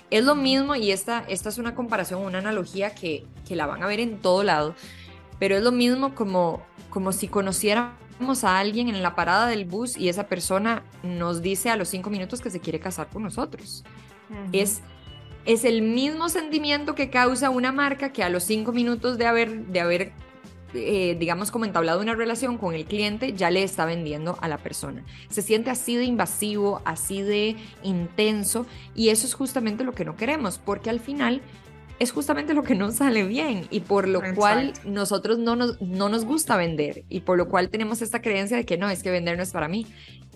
Es 0.10 0.24
lo 0.24 0.36
mismo 0.36 0.76
y 0.76 0.92
esta, 0.92 1.26
esta 1.28 1.50
es 1.50 1.58
una 1.58 1.76
comparación, 1.76 2.22
una 2.22 2.40
analogía 2.40 2.96
que, 2.96 3.26
que 3.48 3.56
la 3.56 3.68
van 3.68 3.84
a 3.84 3.88
ver 3.88 4.00
en 4.00 4.20
todo 4.20 4.44
lado 4.44 4.76
pero 5.40 5.56
es 5.56 5.64
lo 5.64 5.72
mismo 5.72 6.14
como, 6.14 6.62
como 6.90 7.14
si 7.14 7.28
conociéramos 7.28 8.44
a 8.44 8.60
alguien 8.60 8.90
en 8.90 9.02
la 9.02 9.16
parada 9.16 9.48
del 9.48 9.66
bus 9.66 9.98
y 9.98 10.10
esa 10.10 10.28
persona 10.28 10.84
nos 11.02 11.42
dice 11.42 11.70
a 11.70 11.78
los 11.78 11.88
cinco 11.88 12.10
minutos 12.10 12.42
que 12.42 12.52
se 12.52 12.60
quiere 12.60 12.80
casar 12.80 13.08
con 13.08 13.24
nosotros. 13.24 13.86
es, 14.52 14.82
es 15.46 15.64
el 15.64 15.82
mismo 15.82 16.28
sentimiento 16.28 16.94
que 16.94 17.10
causa 17.10 17.50
una 17.50 17.72
marca 17.72 18.12
que 18.12 18.22
a 18.22 18.30
los 18.30 18.44
cinco 18.44 18.74
minutos 18.74 19.18
de 19.18 19.26
haber, 19.26 19.66
de 19.68 19.80
haber 19.80 20.12
eh, 20.74 21.16
digamos, 21.20 21.52
como 21.52 21.66
entablado 21.66 22.02
una 22.02 22.16
relación 22.16 22.58
con 22.58 22.76
el 22.76 22.86
cliente, 22.86 23.34
ya 23.34 23.50
le 23.50 23.64
está 23.64 23.86
vendiendo 23.86 24.38
a 24.42 24.48
la 24.48 24.58
persona. 24.58 25.04
Se 25.30 25.42
siente 25.42 25.70
así 25.70 25.96
de 25.96 26.06
invasivo, 26.06 26.82
así 26.86 27.22
de 27.22 27.56
intenso, 27.84 28.66
y 28.96 29.10
eso 29.10 29.26
es 29.26 29.34
justamente 29.34 29.84
lo 29.84 29.94
que 29.94 30.06
no 30.06 30.16
queremos, 30.16 30.60
porque 30.60 30.90
al 30.90 31.00
final 31.00 31.42
es 32.00 32.12
justamente 32.12 32.54
lo 32.54 32.64
que 32.64 32.76
no 32.76 32.92
sale 32.92 33.24
bien 33.24 33.68
y 33.70 33.82
por 33.82 34.08
lo 34.08 34.22
cual 34.34 34.74
nosotros 34.86 35.38
no 35.38 35.58
nos, 35.58 35.82
no 35.82 36.08
nos 36.08 36.24
gusta 36.24 36.56
vender 36.56 37.04
y 37.10 37.22
por 37.22 37.38
lo 37.38 37.50
cual 37.50 37.70
tenemos 37.70 38.02
esta 38.02 38.22
creencia 38.22 38.56
de 38.56 38.66
que 38.66 38.78
no, 38.78 38.90
es 38.90 39.04
que 39.04 39.12
vender 39.12 39.36
no 39.36 39.44
es 39.44 39.52
para 39.52 39.68
mí. 39.68 39.86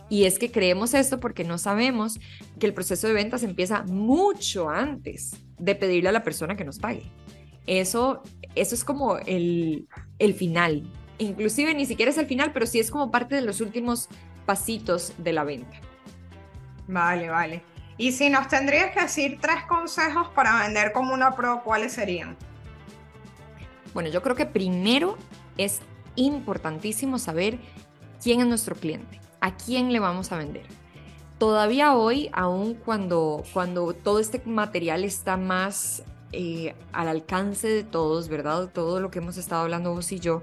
Y 0.10 0.26
es 0.26 0.38
que 0.38 0.52
creemos 0.52 0.94
esto 0.94 1.20
porque 1.20 1.46
no 1.46 1.58
sabemos 1.58 2.20
que 2.60 2.66
el 2.66 2.74
proceso 2.74 3.08
de 3.08 3.14
ventas 3.14 3.44
empieza 3.44 3.84
mucho 3.84 4.70
antes 4.70 5.38
de 5.58 5.76
pedirle 5.76 6.10
a 6.10 6.12
la 6.12 6.24
persona 6.24 6.58
que 6.58 6.66
nos 6.66 6.80
pague. 6.80 7.04
Eso, 7.68 8.24
eso 8.56 8.76
es 8.76 8.84
como 8.84 9.18
el, 9.18 9.88
el 10.20 10.34
final. 10.34 10.84
Inclusive 11.18 11.74
ni 11.74 11.86
siquiera 11.86 12.12
es 12.12 12.18
el 12.18 12.26
final, 12.26 12.52
pero 12.54 12.66
sí 12.66 12.80
es 12.80 12.92
como 12.92 13.12
parte 13.12 13.36
de 13.36 13.42
los 13.42 13.62
últimos 13.62 14.10
pasitos 14.46 15.14
de 15.18 15.34
la 15.34 15.44
venta. 15.44 15.80
Vale, 16.88 17.30
vale. 17.30 17.64
Y 17.98 18.12
si 18.12 18.30
nos 18.30 18.48
tendrías 18.48 18.92
que 18.92 19.02
decir 19.02 19.38
tres 19.40 19.64
consejos 19.68 20.28
para 20.30 20.64
vender 20.64 20.92
como 20.92 21.14
una 21.14 21.36
pro, 21.36 21.62
¿cuáles 21.64 21.94
serían? 21.94 22.36
Bueno, 23.94 24.10
yo 24.10 24.22
creo 24.22 24.36
que 24.36 24.48
primero 24.48 25.18
es 25.58 25.82
importantísimo 26.16 27.20
saber 27.20 27.60
quién 28.22 28.42
es 28.42 28.48
nuestro 28.48 28.76
cliente, 28.76 29.22
a 29.40 29.56
quién 29.56 29.94
le 29.94 30.00
vamos 30.00 30.32
a 30.32 30.38
vender. 30.38 30.66
Todavía 31.38 31.96
hoy, 31.96 32.30
aun 32.34 32.74
cuando, 32.74 33.44
cuando 33.54 33.94
todo 33.94 34.20
este 34.20 34.42
material 34.46 35.04
está 35.04 35.38
más 35.38 36.04
eh, 36.34 36.76
al 36.92 37.08
alcance 37.08 37.68
de 37.68 37.84
todos, 37.84 38.28
¿verdad? 38.28 38.70
Todo 38.74 39.00
lo 39.00 39.12
que 39.12 39.20
hemos 39.20 39.38
estado 39.38 39.64
hablando 39.64 39.94
vos 39.94 40.12
y 40.12 40.20
yo, 40.20 40.42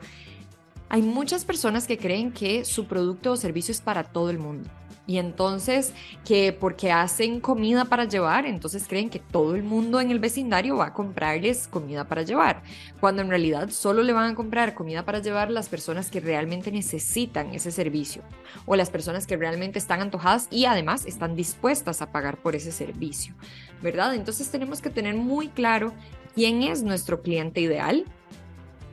hay 0.89 1.03
muchas 1.03 1.45
personas 1.45 1.87
que 1.87 1.99
creen 1.99 2.33
que 2.33 2.65
su 2.65 2.87
producto 2.87 3.33
o 3.33 3.37
servicio 3.37 3.73
es 3.73 3.81
para 3.81 4.05
todo 4.05 4.31
el 4.31 4.39
mundo. 4.39 4.69
Y 5.11 5.19
entonces, 5.19 5.93
que 6.25 6.53
porque 6.53 6.93
hacen 6.93 7.41
comida 7.41 7.85
para 7.85 8.05
llevar, 8.05 8.47
entonces 8.47 8.87
creen 8.87 9.11
que 9.11 9.19
todo 9.19 9.57
el 9.57 9.65
mundo 9.65 10.01
en 10.01 10.13
el 10.13 10.21
vecindario 10.21 10.77
va 10.77 10.87
a 10.87 10.93
comprarles 10.93 11.67
comida 11.67 12.07
para 12.07 12.23
llevar, 12.23 12.63
cuando 13.01 13.21
en 13.21 13.29
realidad 13.29 13.71
solo 13.71 14.05
le 14.05 14.13
van 14.13 14.31
a 14.31 14.35
comprar 14.37 14.75
comida 14.75 15.05
para 15.05 15.19
llevar 15.19 15.51
las 15.51 15.69
personas 15.69 16.13
que 16.13 16.21
realmente 16.21 16.71
necesitan 16.71 17.53
ese 17.55 17.73
servicio 17.73 18.23
o 18.67 18.77
las 18.77 18.91
personas 18.91 19.27
que 19.27 19.37
realmente 19.37 19.81
están 19.81 20.01
antojadas 20.01 20.47
y 20.49 20.67
además 20.67 21.05
están 21.07 21.35
dispuestas 21.35 22.03
a 22.03 22.13
pagar 22.13 22.37
por 22.37 22.55
ese 22.55 22.71
servicio, 22.71 23.35
¿verdad? 23.83 24.15
Entonces 24.15 24.51
tenemos 24.51 24.81
que 24.81 24.91
tener 24.91 25.15
muy 25.15 25.49
claro 25.49 25.93
quién 26.35 26.63
es 26.63 26.83
nuestro 26.83 27.23
cliente 27.23 27.61
ideal, 27.61 28.05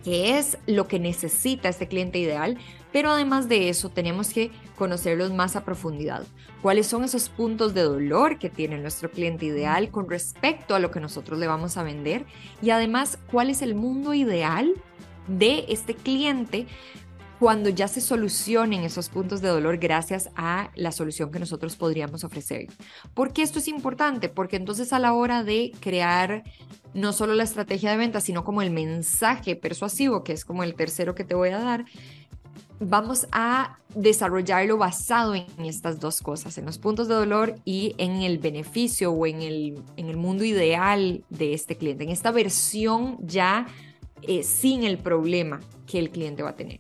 qué 0.04 0.38
es 0.38 0.58
lo 0.68 0.88
que 0.88 1.00
necesita 1.00 1.70
este 1.70 1.88
cliente 1.88 2.20
ideal, 2.20 2.58
pero 2.92 3.12
además 3.12 3.50
de 3.50 3.70
eso 3.70 3.90
tenemos 3.90 4.30
que 4.30 4.52
conocerlos 4.78 5.34
más 5.34 5.56
a 5.56 5.66
profundidad. 5.66 6.24
¿Cuáles 6.62 6.88
son 6.88 7.04
esos 7.04 7.30
puntos 7.30 7.74
de 7.74 7.82
dolor 7.82 8.40
que 8.40 8.50
tiene 8.50 8.78
nuestro 8.78 9.12
cliente 9.12 9.46
ideal 9.46 9.90
con 9.90 10.10
respecto 10.10 10.76
a 10.76 10.80
lo 10.80 10.92
que 10.92 11.00
nosotros 11.00 11.38
le 11.40 11.48
vamos 11.48 11.78
a 11.78 11.84
vender? 11.84 12.26
Y 12.62 12.70
además, 12.70 13.20
¿cuál 13.32 13.50
es 13.50 13.62
el 13.62 13.76
mundo 13.76 14.14
ideal 14.14 14.74
de 15.28 15.66
este 15.68 15.94
cliente 15.94 16.68
cuando 17.40 17.70
ya 17.70 17.88
se 17.88 18.02
solucionen 18.02 18.84
esos 18.84 19.10
puntos 19.10 19.42
de 19.42 19.50
dolor 19.50 19.78
gracias 19.78 20.30
a 20.36 20.72
la 20.76 20.92
solución 20.92 21.32
que 21.32 21.40
nosotros 21.40 21.76
podríamos 21.76 22.24
ofrecer. 22.24 22.68
¿Por 23.14 23.34
qué 23.34 23.44
esto 23.44 23.60
es 23.60 23.68
importante? 23.68 24.30
Porque 24.30 24.56
entonces 24.56 24.92
a 24.94 25.00
la 25.00 25.14
hora 25.14 25.44
de 25.44 25.72
crear 25.80 26.44
no 26.94 27.14
solo 27.14 27.36
la 27.36 27.44
estrategia 27.44 27.92
de 27.92 27.98
venta, 27.98 28.22
sino 28.22 28.44
como 28.44 28.62
el 28.62 28.72
mensaje 28.72 29.56
persuasivo, 29.56 30.24
que 30.24 30.34
es 30.34 30.46
como 30.46 30.64
el 30.64 30.74
tercero 30.74 31.14
que 31.14 31.24
te 31.24 31.36
voy 31.36 31.50
a 31.50 31.60
dar, 31.60 31.86
vamos 32.80 33.28
a 33.32 33.78
desarrollarlo 33.94 34.78
basado 34.78 35.36
en 35.36 35.46
estas 35.60 36.00
dos 36.00 36.22
cosas, 36.22 36.58
en 36.58 36.66
los 36.66 36.78
puntos 36.78 37.08
de 37.08 37.16
dolor 37.16 37.56
y 37.66 37.96
en 37.98 38.22
el 38.22 38.38
beneficio 38.38 39.12
o 39.12 39.26
en 39.26 39.42
el, 39.42 39.82
en 39.96 40.10
el 40.10 40.18
mundo 40.18 40.44
ideal 40.44 41.24
de 41.30 41.54
este 41.54 41.76
cliente, 41.76 42.04
en 42.04 42.10
esta 42.10 42.32
versión 42.32 43.18
ya 43.22 43.68
eh, 44.22 44.44
sin 44.44 44.84
el 44.84 44.98
problema 44.98 45.60
que 45.86 46.00
el 46.00 46.10
cliente 46.10 46.44
va 46.44 46.50
a 46.50 46.56
tener. 46.56 46.80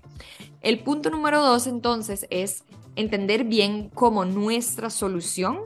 El 0.61 0.79
punto 0.79 1.09
número 1.09 1.43
dos 1.43 1.67
entonces 1.67 2.27
es 2.29 2.63
entender 2.95 3.43
bien 3.43 3.89
cómo 3.93 4.25
nuestra 4.25 4.89
solución 4.89 5.59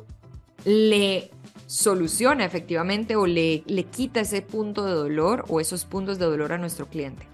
le 0.65 1.31
soluciona 1.65 2.45
efectivamente 2.45 3.15
o 3.15 3.25
le, 3.25 3.63
le 3.65 3.83
quita 3.85 4.19
ese 4.19 4.41
punto 4.41 4.85
de 4.85 4.93
dolor 4.93 5.45
o 5.47 5.59
esos 5.59 5.85
puntos 5.85 6.19
de 6.19 6.25
dolor 6.25 6.51
a 6.51 6.57
nuestro 6.57 6.87
cliente. 6.87 7.25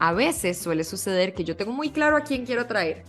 A 0.00 0.12
veces 0.12 0.58
suele 0.58 0.82
suceder 0.82 1.34
que 1.34 1.44
yo 1.44 1.56
tengo 1.56 1.72
muy 1.72 1.90
claro 1.90 2.16
a 2.16 2.22
quién 2.22 2.44
quiero 2.44 2.62
atraer 2.62 3.04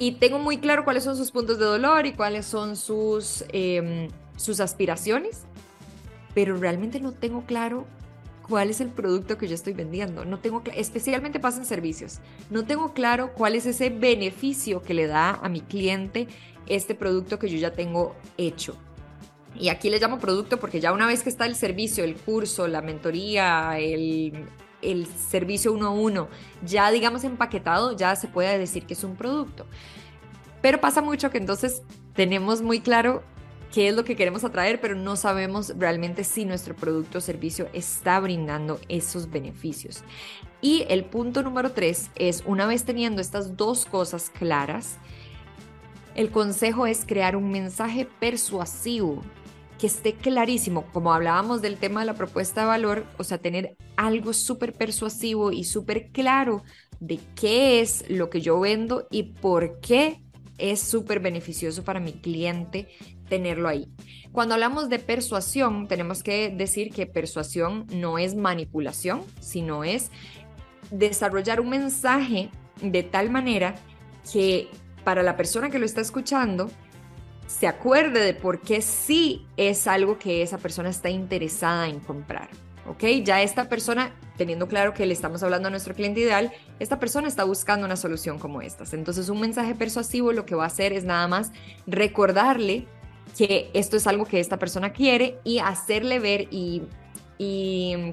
y 0.00 0.12
tengo 0.12 0.38
muy 0.38 0.56
claro 0.58 0.84
cuáles 0.84 1.04
son 1.04 1.16
sus 1.16 1.30
puntos 1.30 1.58
de 1.58 1.66
dolor 1.66 2.06
y 2.06 2.14
cuáles 2.14 2.46
son 2.46 2.74
sus, 2.74 3.44
em, 3.52 4.08
sus 4.36 4.58
aspiraciones, 4.60 5.42
pero 6.34 6.56
realmente 6.56 7.00
no 7.00 7.12
tengo 7.12 7.44
claro 7.44 7.86
cuál 8.50 8.68
es 8.68 8.80
el 8.80 8.88
producto 8.88 9.38
que 9.38 9.46
yo 9.46 9.54
estoy 9.54 9.72
vendiendo. 9.72 10.24
No 10.24 10.40
tengo, 10.40 10.62
especialmente 10.74 11.38
pasa 11.38 11.58
en 11.58 11.64
servicios. 11.64 12.18
No 12.50 12.64
tengo 12.64 12.92
claro 12.92 13.32
cuál 13.32 13.54
es 13.54 13.64
ese 13.64 13.90
beneficio 13.90 14.82
que 14.82 14.92
le 14.92 15.06
da 15.06 15.30
a 15.30 15.48
mi 15.48 15.60
cliente 15.60 16.26
este 16.66 16.96
producto 16.96 17.38
que 17.38 17.48
yo 17.48 17.56
ya 17.58 17.72
tengo 17.72 18.16
hecho. 18.36 18.76
Y 19.54 19.68
aquí 19.68 19.88
le 19.88 20.00
llamo 20.00 20.18
producto 20.18 20.58
porque 20.58 20.80
ya 20.80 20.92
una 20.92 21.06
vez 21.06 21.22
que 21.22 21.28
está 21.28 21.46
el 21.46 21.54
servicio, 21.54 22.02
el 22.02 22.16
curso, 22.16 22.66
la 22.66 22.82
mentoría, 22.82 23.78
el, 23.78 24.46
el 24.82 25.06
servicio 25.06 25.72
uno 25.72 25.86
a 25.86 25.90
uno, 25.90 26.28
ya 26.66 26.90
digamos 26.90 27.22
empaquetado, 27.22 27.96
ya 27.96 28.16
se 28.16 28.26
puede 28.26 28.58
decir 28.58 28.84
que 28.84 28.94
es 28.94 29.04
un 29.04 29.14
producto. 29.14 29.66
Pero 30.60 30.80
pasa 30.80 31.02
mucho 31.02 31.30
que 31.30 31.38
entonces 31.38 31.82
tenemos 32.14 32.62
muy 32.62 32.80
claro 32.80 33.22
qué 33.72 33.88
es 33.88 33.94
lo 33.94 34.04
que 34.04 34.16
queremos 34.16 34.44
atraer, 34.44 34.80
pero 34.80 34.94
no 34.94 35.16
sabemos 35.16 35.72
realmente 35.78 36.24
si 36.24 36.44
nuestro 36.44 36.74
producto 36.74 37.18
o 37.18 37.20
servicio 37.20 37.68
está 37.72 38.18
brindando 38.20 38.80
esos 38.88 39.30
beneficios. 39.30 40.02
Y 40.60 40.84
el 40.88 41.04
punto 41.04 41.42
número 41.42 41.72
tres 41.72 42.10
es, 42.16 42.42
una 42.46 42.66
vez 42.66 42.84
teniendo 42.84 43.20
estas 43.20 43.56
dos 43.56 43.86
cosas 43.86 44.30
claras, 44.30 44.98
el 46.14 46.30
consejo 46.30 46.86
es 46.86 47.04
crear 47.06 47.36
un 47.36 47.50
mensaje 47.50 48.06
persuasivo 48.18 49.22
que 49.78 49.86
esté 49.86 50.12
clarísimo, 50.14 50.84
como 50.92 51.14
hablábamos 51.14 51.62
del 51.62 51.78
tema 51.78 52.00
de 52.00 52.06
la 52.06 52.14
propuesta 52.14 52.60
de 52.60 52.66
valor, 52.66 53.06
o 53.16 53.24
sea, 53.24 53.38
tener 53.38 53.76
algo 53.96 54.34
súper 54.34 54.74
persuasivo 54.74 55.52
y 55.52 55.64
súper 55.64 56.10
claro 56.10 56.62
de 56.98 57.18
qué 57.34 57.80
es 57.80 58.04
lo 58.10 58.28
que 58.28 58.42
yo 58.42 58.60
vendo 58.60 59.06
y 59.10 59.22
por 59.22 59.80
qué 59.80 60.20
es 60.58 60.80
súper 60.80 61.20
beneficioso 61.20 61.82
para 61.82 62.00
mi 62.00 62.12
cliente 62.12 62.88
tenerlo 63.30 63.68
ahí. 63.68 63.88
Cuando 64.32 64.54
hablamos 64.54 64.90
de 64.90 64.98
persuasión, 64.98 65.88
tenemos 65.88 66.22
que 66.22 66.50
decir 66.50 66.90
que 66.90 67.06
persuasión 67.06 67.86
no 67.90 68.18
es 68.18 68.34
manipulación, 68.34 69.22
sino 69.40 69.82
es 69.84 70.10
desarrollar 70.90 71.60
un 71.60 71.70
mensaje 71.70 72.50
de 72.82 73.02
tal 73.02 73.30
manera 73.30 73.74
que 74.30 74.68
para 75.04 75.22
la 75.22 75.36
persona 75.36 75.70
que 75.70 75.78
lo 75.78 75.86
está 75.86 76.02
escuchando 76.02 76.70
se 77.46 77.66
acuerde 77.66 78.20
de 78.20 78.34
por 78.34 78.60
qué 78.60 78.82
sí 78.82 79.46
es 79.56 79.86
algo 79.86 80.18
que 80.18 80.42
esa 80.42 80.58
persona 80.58 80.90
está 80.90 81.10
interesada 81.10 81.88
en 81.88 81.98
comprar. 81.98 82.48
¿Ok? 82.86 83.04
Ya 83.24 83.42
esta 83.42 83.68
persona, 83.68 84.12
teniendo 84.36 84.66
claro 84.66 84.94
que 84.94 85.06
le 85.06 85.12
estamos 85.12 85.42
hablando 85.42 85.68
a 85.68 85.70
nuestro 85.70 85.94
cliente 85.94 86.20
ideal, 86.20 86.52
esta 86.78 86.98
persona 86.98 87.28
está 87.28 87.44
buscando 87.44 87.86
una 87.86 87.96
solución 87.96 88.38
como 88.38 88.62
estas. 88.62 88.94
Entonces 88.94 89.28
un 89.28 89.40
mensaje 89.40 89.74
persuasivo 89.74 90.32
lo 90.32 90.46
que 90.46 90.54
va 90.54 90.64
a 90.64 90.68
hacer 90.68 90.92
es 90.92 91.04
nada 91.04 91.28
más 91.28 91.52
recordarle 91.86 92.86
que 93.36 93.70
esto 93.74 93.96
es 93.96 94.06
algo 94.06 94.24
que 94.24 94.40
esta 94.40 94.58
persona 94.58 94.92
quiere 94.92 95.38
y 95.44 95.58
hacerle 95.58 96.18
ver 96.18 96.48
y, 96.50 96.82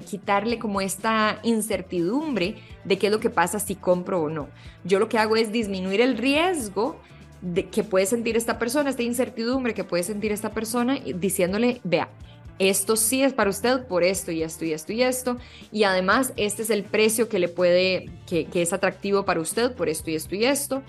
quitarle 0.06 0.58
como 0.58 0.80
esta 0.80 1.40
incertidumbre 1.44 2.56
de 2.86 2.98
qué 2.98 3.08
es 3.08 3.12
lo 3.12 3.20
que 3.20 3.30
pasa 3.30 3.60
si 3.60 3.76
compro 3.76 4.22
o 4.22 4.30
no. 4.30 4.48
Yo 4.86 5.00
lo 5.00 5.10
que 5.10 5.18
hago 5.18 5.36
es 5.36 5.52
disminuir 5.52 6.00
el 6.00 6.18
riesgo 6.18 6.98
de 7.42 7.68
que 7.68 7.84
puede 7.84 8.06
sentir 8.06 8.38
esta 8.38 8.58
persona, 8.58 8.90
esta 8.90 9.04
incertidumbre 9.04 9.74
que 9.74 9.84
puede 9.84 10.04
sentir 10.04 10.32
esta 10.32 10.52
persona, 10.52 10.98
diciéndole, 11.14 11.82
vea, 11.84 12.10
esto 12.58 12.96
sí 12.96 13.22
es 13.22 13.34
para 13.34 13.50
usted 13.50 13.86
por 13.86 14.04
esto 14.04 14.32
y 14.32 14.44
esto 14.44 14.64
y 14.64 14.72
esto 14.72 14.94
y 14.94 15.04
esto, 15.04 15.38
y 15.74 15.84
además 15.84 16.32
este 16.38 16.62
es 16.62 16.70
el 16.70 16.84
precio 16.84 17.28
que 17.28 17.40
le 17.40 17.50
puede, 17.50 18.10
que, 18.26 18.46
que 18.46 18.62
es 18.62 18.72
atractivo 18.72 19.26
para 19.26 19.42
usted 19.42 19.74
por 19.74 19.90
esto 19.90 20.10
y 20.10 20.16
esto 20.16 20.36
y 20.36 20.46
esto, 20.46 20.84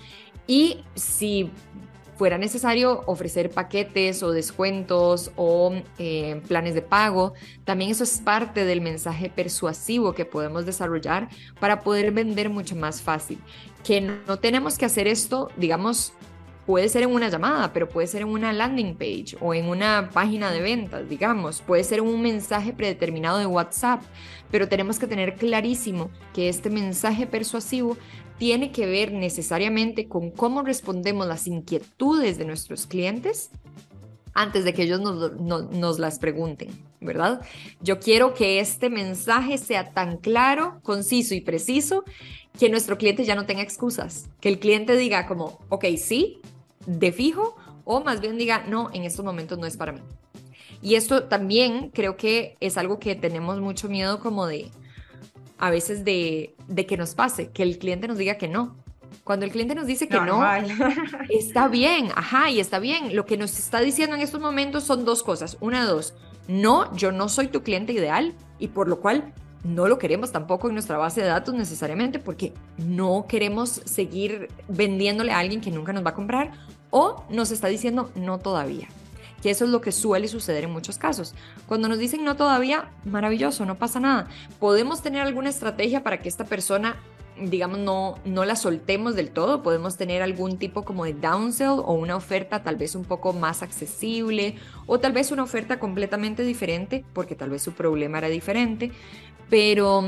y 0.47 0.77
si 0.95 1.51
fuera 2.19 2.37
necesario 2.37 3.01
ofrecer 3.05 3.49
paquetes 3.49 4.23
o 4.23 4.33
descuentos 4.33 5.31
o 5.37 5.71
eh, 5.97 6.41
planes 6.49 6.73
de 6.73 6.81
pago. 6.81 7.33
También 7.63 7.91
eso 7.91 8.03
es 8.03 8.17
parte 8.17 8.65
del 8.65 8.81
mensaje 8.81 9.29
persuasivo 9.33 10.11
que 10.11 10.25
podemos 10.25 10.65
desarrollar 10.65 11.29
para 11.61 11.79
poder 11.79 12.11
vender 12.11 12.49
mucho 12.49 12.75
más 12.75 13.01
fácil. 13.01 13.39
Que 13.85 14.01
no 14.01 14.37
tenemos 14.37 14.77
que 14.77 14.83
hacer 14.83 15.07
esto, 15.07 15.49
digamos, 15.55 16.11
puede 16.65 16.89
ser 16.89 17.03
en 17.03 17.11
una 17.11 17.29
llamada, 17.29 17.71
pero 17.71 17.87
puede 17.87 18.07
ser 18.07 18.23
en 18.23 18.27
una 18.27 18.51
landing 18.51 18.95
page 18.95 19.37
o 19.39 19.53
en 19.53 19.69
una 19.69 20.09
página 20.13 20.51
de 20.51 20.59
ventas, 20.59 21.07
digamos, 21.07 21.61
puede 21.61 21.85
ser 21.85 22.01
un 22.01 22.21
mensaje 22.21 22.73
predeterminado 22.73 23.37
de 23.37 23.45
WhatsApp, 23.45 24.01
pero 24.51 24.67
tenemos 24.67 24.99
que 24.99 25.07
tener 25.07 25.35
clarísimo 25.35 26.11
que 26.33 26.49
este 26.49 26.69
mensaje 26.69 27.25
persuasivo 27.25 27.97
tiene 28.39 28.71
que 28.71 28.87
ver 28.87 29.11
necesariamente 29.11 30.07
con 30.07 30.31
cómo 30.31 30.63
respondemos 30.63 31.27
las 31.27 31.45
inquietudes 31.45 32.37
de 32.37 32.45
nuestros 32.45 32.87
clientes 32.87 33.51
antes 34.33 34.63
de 34.63 34.73
que 34.73 34.83
ellos 34.83 35.01
nos, 35.01 35.99
las 35.99 36.17
pregunten, 36.17 36.69
¿verdad? 37.01 37.41
Yo 37.81 37.99
quiero 37.99 38.33
que 38.33 38.61
este 38.61 38.89
mensaje 38.89 39.57
sea 39.57 39.91
tan 39.91 40.17
claro, 40.17 40.79
conciso 40.81 41.35
y 41.35 41.41
preciso 41.41 42.05
que 42.57 42.69
nuestro 42.69 42.97
cliente 42.97 43.25
ya 43.25 43.35
no 43.35 43.45
tenga 43.45 43.61
excusas, 43.61 44.29
que 44.39 44.47
el 44.49 44.59
cliente 44.59 44.95
diga 44.95 45.27
como, 45.27 45.59
ok, 45.67 45.85
sí, 45.97 46.39
de 46.85 47.11
fijo, 47.11 47.55
o 47.83 48.01
más 48.01 48.21
bien 48.21 48.37
diga, 48.37 48.63
no, 48.67 48.89
en 48.93 49.03
estos 49.03 49.25
momentos 49.25 49.59
no 49.59 49.65
es 49.65 49.75
para 49.75 49.91
mí. 49.91 50.01
Y 50.81 50.95
esto 50.95 51.23
también 51.23 51.89
creo 51.89 52.15
que 52.15 52.55
es 52.61 52.77
algo 52.77 52.99
que 52.99 53.15
tenemos 53.15 53.59
mucho 53.59 53.89
miedo 53.89 54.19
como 54.21 54.45
de, 54.45 54.71
a 55.59 55.69
veces 55.69 56.05
de, 56.05 56.55
que 56.87 56.97
nos 56.97 57.13
pase, 57.13 57.51
que 57.51 57.63
el 57.63 57.77
cliente 57.77 58.07
nos 58.07 58.17
diga 58.17 58.37
que 58.37 58.47
no. 58.47 58.75
Cuando 59.23 59.45
el 59.45 59.51
cliente 59.51 59.75
nos 59.75 59.85
dice 59.85 60.07
que 60.07 60.19
no, 60.19 60.41
está 61.29 61.67
bien, 61.67 62.09
ajá, 62.15 62.49
y 62.49 62.59
está 62.59 62.79
bien. 62.79 63.15
Lo 63.15 63.25
que 63.25 63.37
nos 63.37 63.59
está 63.59 63.81
diciendo 63.81 64.15
en 64.15 64.21
estos 64.21 64.41
momentos 64.41 64.85
son 64.85 65.05
dos 65.05 65.21
cosas. 65.21 65.57
Una 65.59 65.81
de 65.81 65.87
dos, 65.87 66.15
no, 66.47 66.95
yo 66.95 67.11
no 67.11 67.29
soy 67.29 67.47
tu 67.47 67.61
cliente 67.61 67.93
ideal 67.93 68.33
y 68.57 68.69
por 68.69 68.87
lo 68.87 69.01
cual 69.01 69.33
no 69.63 69.87
lo 69.87 69.99
queremos 69.99 70.31
tampoco 70.31 70.69
en 70.69 70.73
nuestra 70.73 70.97
base 70.97 71.21
de 71.21 71.27
datos 71.27 71.53
necesariamente 71.53 72.17
porque 72.17 72.53
no 72.77 73.25
queremos 73.27 73.69
seguir 73.69 74.47
vendiéndole 74.69 75.33
a 75.33 75.39
alguien 75.39 75.59
que 75.59 75.69
nunca 75.69 75.91
nos 75.91 76.05
va 76.05 76.11
a 76.11 76.15
comprar 76.15 76.51
o 76.91 77.25
nos 77.29 77.51
está 77.51 77.67
diciendo 77.67 78.09
no 78.15 78.39
todavía. 78.39 78.87
Que 79.41 79.51
eso 79.51 79.65
es 79.65 79.71
lo 79.71 79.81
que 79.81 79.91
suele 79.91 80.27
suceder 80.27 80.65
en 80.65 80.71
muchos 80.71 80.97
casos. 80.97 81.33
Cuando 81.67 81.87
nos 81.87 81.99
dicen 81.99 82.23
no 82.23 82.35
todavía, 82.35 82.89
maravilloso, 83.05 83.65
no 83.65 83.77
pasa 83.77 83.99
nada. 83.99 84.27
Podemos 84.59 85.01
tener 85.01 85.21
alguna 85.21 85.49
estrategia 85.49 86.03
para 86.03 86.19
que 86.19 86.29
esta 86.29 86.45
persona 86.45 86.97
digamos, 87.41 87.79
no, 87.79 88.17
no 88.25 88.45
la 88.45 88.55
soltemos 88.55 89.15
del 89.15 89.31
todo, 89.31 89.63
podemos 89.63 89.97
tener 89.97 90.21
algún 90.21 90.57
tipo 90.57 90.83
como 90.83 91.05
de 91.05 91.13
downsell 91.13 91.79
o 91.85 91.93
una 91.93 92.15
oferta 92.15 92.63
tal 92.63 92.75
vez 92.75 92.95
un 92.95 93.05
poco 93.05 93.33
más 93.33 93.63
accesible 93.63 94.55
o 94.85 94.99
tal 94.99 95.13
vez 95.13 95.31
una 95.31 95.43
oferta 95.43 95.79
completamente 95.79 96.43
diferente 96.43 97.05
porque 97.13 97.35
tal 97.35 97.51
vez 97.51 97.61
su 97.61 97.73
problema 97.73 98.17
era 98.17 98.29
diferente, 98.29 98.91
pero, 99.49 100.03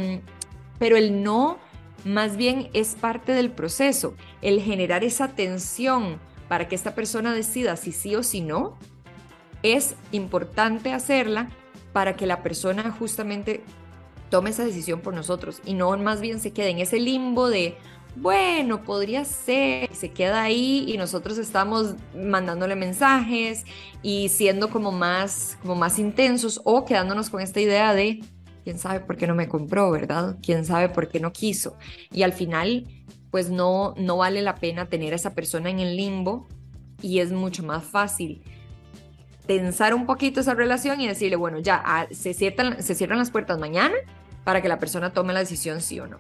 pero 0.78 0.98
el 0.98 1.24
no 1.24 1.58
más 2.04 2.36
bien 2.36 2.70
es 2.74 2.96
parte 2.96 3.32
del 3.32 3.52
proceso, 3.52 4.16
el 4.42 4.62
generar 4.62 5.04
esa 5.04 5.30
tensión 5.30 6.20
para 6.48 6.68
que 6.68 6.76
esta 6.76 6.96
persona 6.96 7.34
decida 7.34 7.78
si 7.78 7.92
sí 7.92 8.16
o 8.16 8.24
si 8.24 8.42
no, 8.42 8.78
es 9.64 9.96
importante 10.12 10.94
hacerla 10.94 11.50
para 11.94 12.16
que 12.16 12.26
la 12.26 12.42
persona 12.44 12.92
justamente 12.92 13.64
tome 14.30 14.50
esa 14.52 14.64
decisión 14.64 15.02
por 15.02 15.14
nosotros 15.14 15.62
y 15.66 15.74
no 15.74 15.96
más 15.98 16.22
bien 16.22 16.40
se 16.40 16.54
quede 16.54 16.70
en 16.70 16.80
ese 16.80 17.00
limbo 17.00 17.50
de, 17.50 17.78
bueno, 18.16 18.84
podría 18.84 19.26
ser, 19.26 19.94
se 19.94 20.12
queda 20.12 20.42
ahí 20.42 20.86
y 20.88 20.98
nosotros 20.98 21.38
estamos 21.38 21.96
mandándole 22.16 22.76
mensajes 22.76 23.66
y 24.02 24.30
siendo 24.30 24.70
como 24.70 24.92
más, 24.92 25.58
como 25.62 25.76
más 25.76 26.00
intensos 26.00 26.62
o 26.64 26.86
quedándonos 26.86 27.30
con 27.30 27.42
esta 27.42 27.60
idea 27.60 27.94
de, 27.94 28.22
quién 28.64 28.80
sabe 28.80 29.02
por 29.02 29.18
qué 29.18 29.28
no 29.28 29.36
me 29.36 29.50
compró, 29.50 29.92
¿verdad? 29.92 30.38
¿Quién 30.42 30.66
sabe 30.66 30.90
por 30.90 31.10
qué 31.10 31.20
no 31.20 31.34
quiso? 31.34 31.78
Y 32.12 32.24
al 32.24 32.34
final, 32.34 32.88
pues 33.32 33.50
no, 33.50 33.94
no 33.98 34.18
vale 34.18 34.42
la 34.42 34.56
pena 34.56 34.88
tener 34.88 35.14
a 35.14 35.18
esa 35.18 35.34
persona 35.34 35.70
en 35.70 35.80
el 35.80 35.98
limbo 35.98 36.48
y 37.02 37.20
es 37.20 37.32
mucho 37.32 37.64
más 37.64 37.84
fácil 37.84 38.44
tensar 39.60 39.94
un 39.94 40.06
poquito 40.06 40.40
esa 40.40 40.54
relación 40.54 41.02
y 41.02 41.08
decirle, 41.08 41.36
bueno, 41.36 41.60
ya, 41.60 41.82
ah, 41.84 42.08
se 42.12 42.34
cierran, 42.34 42.82
se 42.82 42.96
cierran 42.96 43.20
las 43.20 43.32
puertas 43.32 43.60
mañana 43.60 43.96
para 44.44 44.62
que 44.62 44.70
la 44.70 44.80
persona 44.80 45.12
tome 45.12 45.34
la 45.34 45.40
decisión 45.40 45.82
sí 45.82 46.00
o 46.00 46.08
no. 46.08 46.18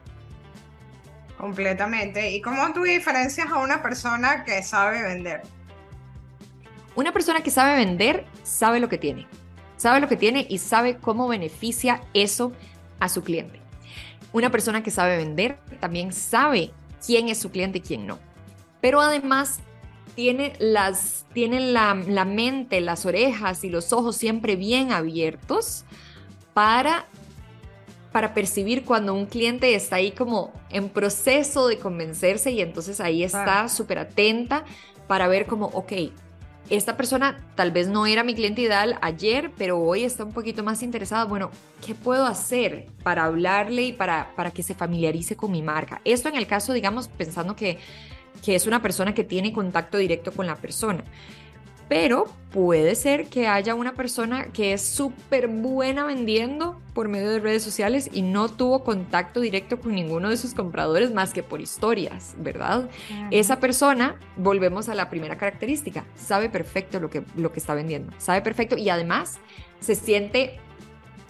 Completamente. 1.37 2.31
¿Y 2.31 2.41
cómo 2.41 2.71
tú 2.73 2.83
diferencias 2.83 3.49
a 3.49 3.57
una 3.59 3.81
persona 3.81 4.43
que 4.43 4.61
sabe 4.63 5.01
vender? 5.01 5.41
Una 6.95 7.13
persona 7.13 7.41
que 7.41 7.51
sabe 7.51 7.77
vender 7.77 8.25
sabe 8.43 8.79
lo 8.79 8.89
que 8.89 8.97
tiene, 8.97 9.27
sabe 9.77 10.01
lo 10.01 10.07
que 10.07 10.17
tiene 10.17 10.45
y 10.49 10.57
sabe 10.57 10.97
cómo 10.97 11.27
beneficia 11.27 12.01
eso 12.13 12.51
a 12.99 13.07
su 13.07 13.23
cliente. 13.23 13.61
Una 14.33 14.49
persona 14.51 14.83
que 14.83 14.91
sabe 14.91 15.17
vender 15.17 15.57
también 15.79 16.11
sabe 16.11 16.71
quién 17.05 17.29
es 17.29 17.39
su 17.39 17.49
cliente 17.49 17.79
y 17.79 17.81
quién 17.81 18.05
no. 18.05 18.19
Pero 18.81 18.99
además 18.99 19.61
tiene, 20.15 20.53
las, 20.59 21.25
tiene 21.33 21.59
la, 21.59 21.95
la 21.95 22.25
mente, 22.25 22.81
las 22.81 23.05
orejas 23.05 23.63
y 23.63 23.69
los 23.69 23.93
ojos 23.93 24.17
siempre 24.17 24.55
bien 24.55 24.91
abiertos 24.91 25.85
para 26.53 27.07
para 28.11 28.33
percibir 28.33 28.83
cuando 28.83 29.13
un 29.13 29.25
cliente 29.25 29.73
está 29.73 29.97
ahí 29.97 30.11
como 30.11 30.51
en 30.69 30.89
proceso 30.89 31.67
de 31.67 31.77
convencerse 31.79 32.51
y 32.51 32.61
entonces 32.61 32.99
ahí 32.99 33.23
está 33.23 33.69
súper 33.69 33.99
atenta 33.99 34.65
para 35.07 35.27
ver 35.27 35.45
como, 35.45 35.67
ok, 35.67 35.93
esta 36.69 36.95
persona 36.95 37.39
tal 37.55 37.71
vez 37.71 37.87
no 37.87 38.05
era 38.05 38.23
mi 38.23 38.33
cliente 38.33 38.61
ideal 38.61 38.97
ayer, 39.01 39.51
pero 39.57 39.79
hoy 39.79 40.03
está 40.03 40.23
un 40.23 40.31
poquito 40.31 40.63
más 40.63 40.83
interesada. 40.83 41.25
Bueno, 41.25 41.51
¿qué 41.85 41.95
puedo 41.95 42.25
hacer 42.25 42.87
para 43.03 43.25
hablarle 43.25 43.83
y 43.83 43.93
para, 43.93 44.33
para 44.35 44.51
que 44.51 44.63
se 44.63 44.73
familiarice 44.73 45.35
con 45.35 45.51
mi 45.51 45.61
marca? 45.61 46.01
Esto 46.05 46.29
en 46.29 46.35
el 46.35 46.47
caso, 46.47 46.71
digamos, 46.71 47.07
pensando 47.09 47.55
que, 47.55 47.77
que 48.43 48.55
es 48.55 48.67
una 48.67 48.81
persona 48.81 49.13
que 49.13 49.23
tiene 49.23 49.53
contacto 49.53 49.97
directo 49.97 50.31
con 50.31 50.47
la 50.47 50.55
persona 50.55 51.03
pero 51.91 52.27
puede 52.53 52.95
ser 52.95 53.25
que 53.27 53.49
haya 53.49 53.75
una 53.75 53.95
persona 53.95 54.45
que 54.53 54.71
es 54.71 54.81
súper 54.81 55.49
buena 55.49 56.05
vendiendo 56.05 56.79
por 56.93 57.09
medio 57.09 57.29
de 57.29 57.41
redes 57.41 57.63
sociales 57.63 58.09
y 58.13 58.21
no 58.21 58.47
tuvo 58.47 58.85
contacto 58.85 59.41
directo 59.41 59.77
con 59.77 59.93
ninguno 59.93 60.29
de 60.29 60.37
sus 60.37 60.53
compradores 60.53 61.13
más 61.13 61.33
que 61.33 61.43
por 61.43 61.59
historias, 61.59 62.33
¿verdad? 62.37 62.89
Esa 63.29 63.59
persona, 63.59 64.15
volvemos 64.37 64.87
a 64.87 64.95
la 64.95 65.09
primera 65.09 65.37
característica, 65.37 66.05
sabe 66.15 66.47
perfecto 66.47 67.01
lo 67.01 67.09
que, 67.09 67.23
lo 67.35 67.51
que 67.51 67.59
está 67.59 67.73
vendiendo, 67.73 68.13
sabe 68.19 68.41
perfecto 68.41 68.77
y 68.77 68.89
además 68.89 69.41
se 69.81 69.95
siente 69.95 70.61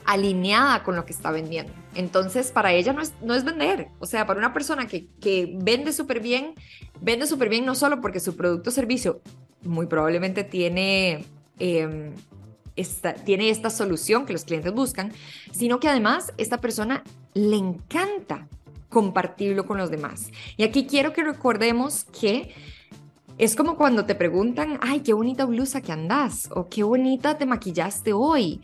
alineada 0.05 0.83
con 0.83 0.95
lo 0.95 1.05
que 1.05 1.13
está 1.13 1.31
vendiendo. 1.31 1.73
Entonces, 1.95 2.51
para 2.51 2.73
ella 2.73 2.93
no 2.93 3.01
es, 3.01 3.13
no 3.21 3.33
es 3.33 3.43
vender. 3.43 3.89
O 3.99 4.05
sea, 4.05 4.25
para 4.25 4.39
una 4.39 4.53
persona 4.53 4.87
que, 4.87 5.07
que 5.19 5.55
vende 5.61 5.93
súper 5.93 6.19
bien, 6.19 6.55
vende 7.01 7.27
súper 7.27 7.49
bien 7.49 7.65
no 7.65 7.75
solo 7.75 8.01
porque 8.01 8.19
su 8.19 8.35
producto 8.35 8.69
o 8.69 8.73
servicio 8.73 9.21
muy 9.63 9.85
probablemente 9.87 10.43
tiene, 10.43 11.25
em, 11.59 12.13
esta, 12.75 13.13
tiene 13.13 13.49
esta 13.49 13.69
solución 13.69 14.25
que 14.25 14.33
los 14.33 14.45
clientes 14.45 14.73
buscan, 14.73 15.11
sino 15.51 15.79
que 15.79 15.89
además 15.89 16.33
esta 16.37 16.59
persona 16.59 17.03
le 17.33 17.57
encanta 17.57 18.47
compartirlo 18.89 19.65
con 19.65 19.77
los 19.77 19.89
demás. 19.89 20.31
Y 20.57 20.63
aquí 20.63 20.85
quiero 20.85 21.13
que 21.13 21.23
recordemos 21.23 22.05
que 22.05 22.53
es 23.37 23.55
como 23.55 23.75
cuando 23.75 24.05
te 24.05 24.15
preguntan, 24.15 24.77
ay, 24.81 24.99
qué 24.99 25.13
bonita 25.13 25.45
blusa 25.45 25.81
que 25.81 25.91
andas, 25.91 26.49
o 26.53 26.67
qué 26.69 26.83
bonita 26.83 27.37
te 27.37 27.45
maquillaste 27.45 28.13
hoy, 28.13 28.61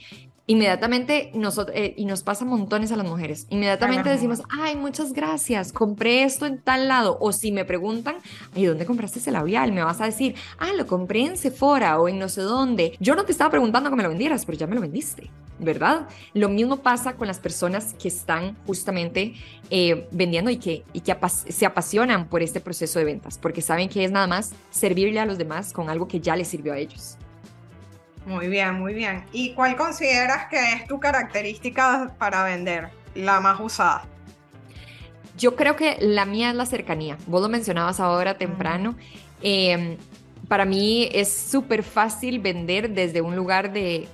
inmediatamente 0.47 1.29
nosotros, 1.33 1.75
eh, 1.77 1.93
y 1.97 2.05
nos 2.05 2.23
pasa 2.23 2.45
montones 2.45 2.91
a 2.93 2.95
las 2.95 3.05
mujeres, 3.05 3.47
inmediatamente 3.49 4.09
decimos, 4.09 4.41
ay, 4.49 4.77
muchas 4.77 5.11
gracias, 5.11 5.73
compré 5.73 6.23
esto 6.23 6.45
en 6.45 6.59
tal 6.59 6.87
lado, 6.87 7.17
o 7.19 7.33
si 7.33 7.51
me 7.51 7.65
preguntan, 7.65 8.15
¿y 8.55 8.65
dónde 8.65 8.85
compraste 8.85 9.19
ese 9.19 9.31
labial? 9.31 9.73
Me 9.73 9.83
vas 9.83 9.99
a 9.99 10.05
decir, 10.05 10.35
ah, 10.57 10.71
lo 10.75 10.87
compré 10.87 11.25
en 11.25 11.37
Sephora 11.37 11.99
o 11.99 12.07
en 12.07 12.17
no 12.17 12.29
sé 12.29 12.41
dónde. 12.41 12.95
Yo 12.99 13.15
no 13.15 13.25
te 13.25 13.33
estaba 13.33 13.51
preguntando 13.51 13.89
que 13.89 13.97
me 13.97 14.03
lo 14.03 14.09
vendieras, 14.09 14.45
pero 14.45 14.57
ya 14.57 14.67
me 14.67 14.75
lo 14.75 14.81
vendiste, 14.81 15.29
¿verdad? 15.59 16.07
Lo 16.33 16.47
mismo 16.47 16.77
pasa 16.77 17.13
con 17.17 17.27
las 17.27 17.39
personas 17.39 17.93
que 18.01 18.07
están 18.07 18.55
justamente 18.65 19.33
eh, 19.69 20.07
vendiendo 20.11 20.49
y 20.49 20.57
que, 20.57 20.85
y 20.93 21.01
que 21.01 21.15
se 21.49 21.65
apasionan 21.65 22.29
por 22.29 22.41
este 22.41 22.61
proceso 22.61 22.99
de 22.99 23.05
ventas, 23.05 23.37
porque 23.37 23.61
saben 23.61 23.89
que 23.89 24.05
es 24.05 24.11
nada 24.11 24.27
más 24.27 24.53
servirle 24.71 25.19
a 25.19 25.25
los 25.25 25.37
demás 25.37 25.73
con 25.73 25.89
algo 25.89 26.07
que 26.07 26.21
ya 26.21 26.37
les 26.37 26.47
sirvió 26.47 26.71
a 26.71 26.77
ellos. 26.77 27.17
Muy 28.27 28.49
bien, 28.49 28.73
muy 28.73 28.93
bien. 28.93 29.23
¿Y 29.31 29.53
cuál 29.53 29.77
consideras 29.77 30.47
que 30.49 30.73
es 30.73 30.85
tu 30.85 30.99
característica 30.99 32.13
para 32.19 32.43
vender, 32.43 32.89
la 33.15 33.39
más 33.39 33.57
usada? 33.57 34.03
Yo 35.37 35.55
creo 35.55 35.77
que 35.77 35.97
la 36.01 36.25
mía 36.25 36.49
es 36.49 36.55
la 36.55 36.65
cercanía. 36.65 37.17
Vos 37.25 37.41
lo 37.41 37.47
mencionabas 37.47 38.01
ahora 38.01 38.37
temprano. 38.37 38.95
Em, 39.41 39.95
para 40.49 40.65
mí 40.65 41.07
es 41.13 41.31
súper 41.31 41.83
fácil 41.83 42.39
vender 42.39 42.89
desde 42.89 43.21
un 43.21 43.33
lugar 43.33 43.71
de, 43.71 44.09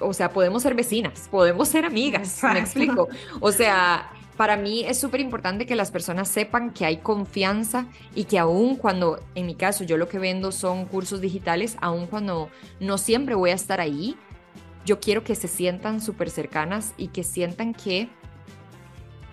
o 0.00 0.14
sea, 0.14 0.30
podemos 0.30 0.62
ser 0.62 0.74
vecinas, 0.74 1.28
podemos 1.30 1.68
ser 1.68 1.84
amigas, 1.84 2.40
me 2.42 2.58
explico. 2.58 3.08
O 3.40 3.52
sea, 3.52 4.10
para 4.40 4.56
mí 4.56 4.84
es 4.86 4.98
súper 4.98 5.20
importante 5.20 5.66
que 5.66 5.76
las 5.76 5.90
personas 5.90 6.26
sepan 6.26 6.70
que 6.70 6.86
hay 6.86 6.96
confianza 6.96 7.84
y 8.14 8.24
que 8.24 8.38
aún 8.38 8.76
cuando, 8.76 9.22
en 9.34 9.44
mi 9.44 9.54
caso, 9.54 9.84
yo 9.84 9.98
lo 9.98 10.08
que 10.08 10.18
vendo 10.18 10.50
son 10.50 10.86
cursos 10.86 11.20
digitales, 11.20 11.76
aún 11.82 12.06
cuando 12.06 12.48
no 12.80 12.96
siempre 12.96 13.34
voy 13.34 13.50
a 13.50 13.54
estar 13.54 13.82
ahí, 13.82 14.16
yo 14.86 14.98
quiero 14.98 15.24
que 15.24 15.34
se 15.34 15.46
sientan 15.46 16.00
súper 16.00 16.30
cercanas 16.30 16.94
y 16.96 17.08
que 17.08 17.22
sientan 17.22 17.74
que, 17.74 18.08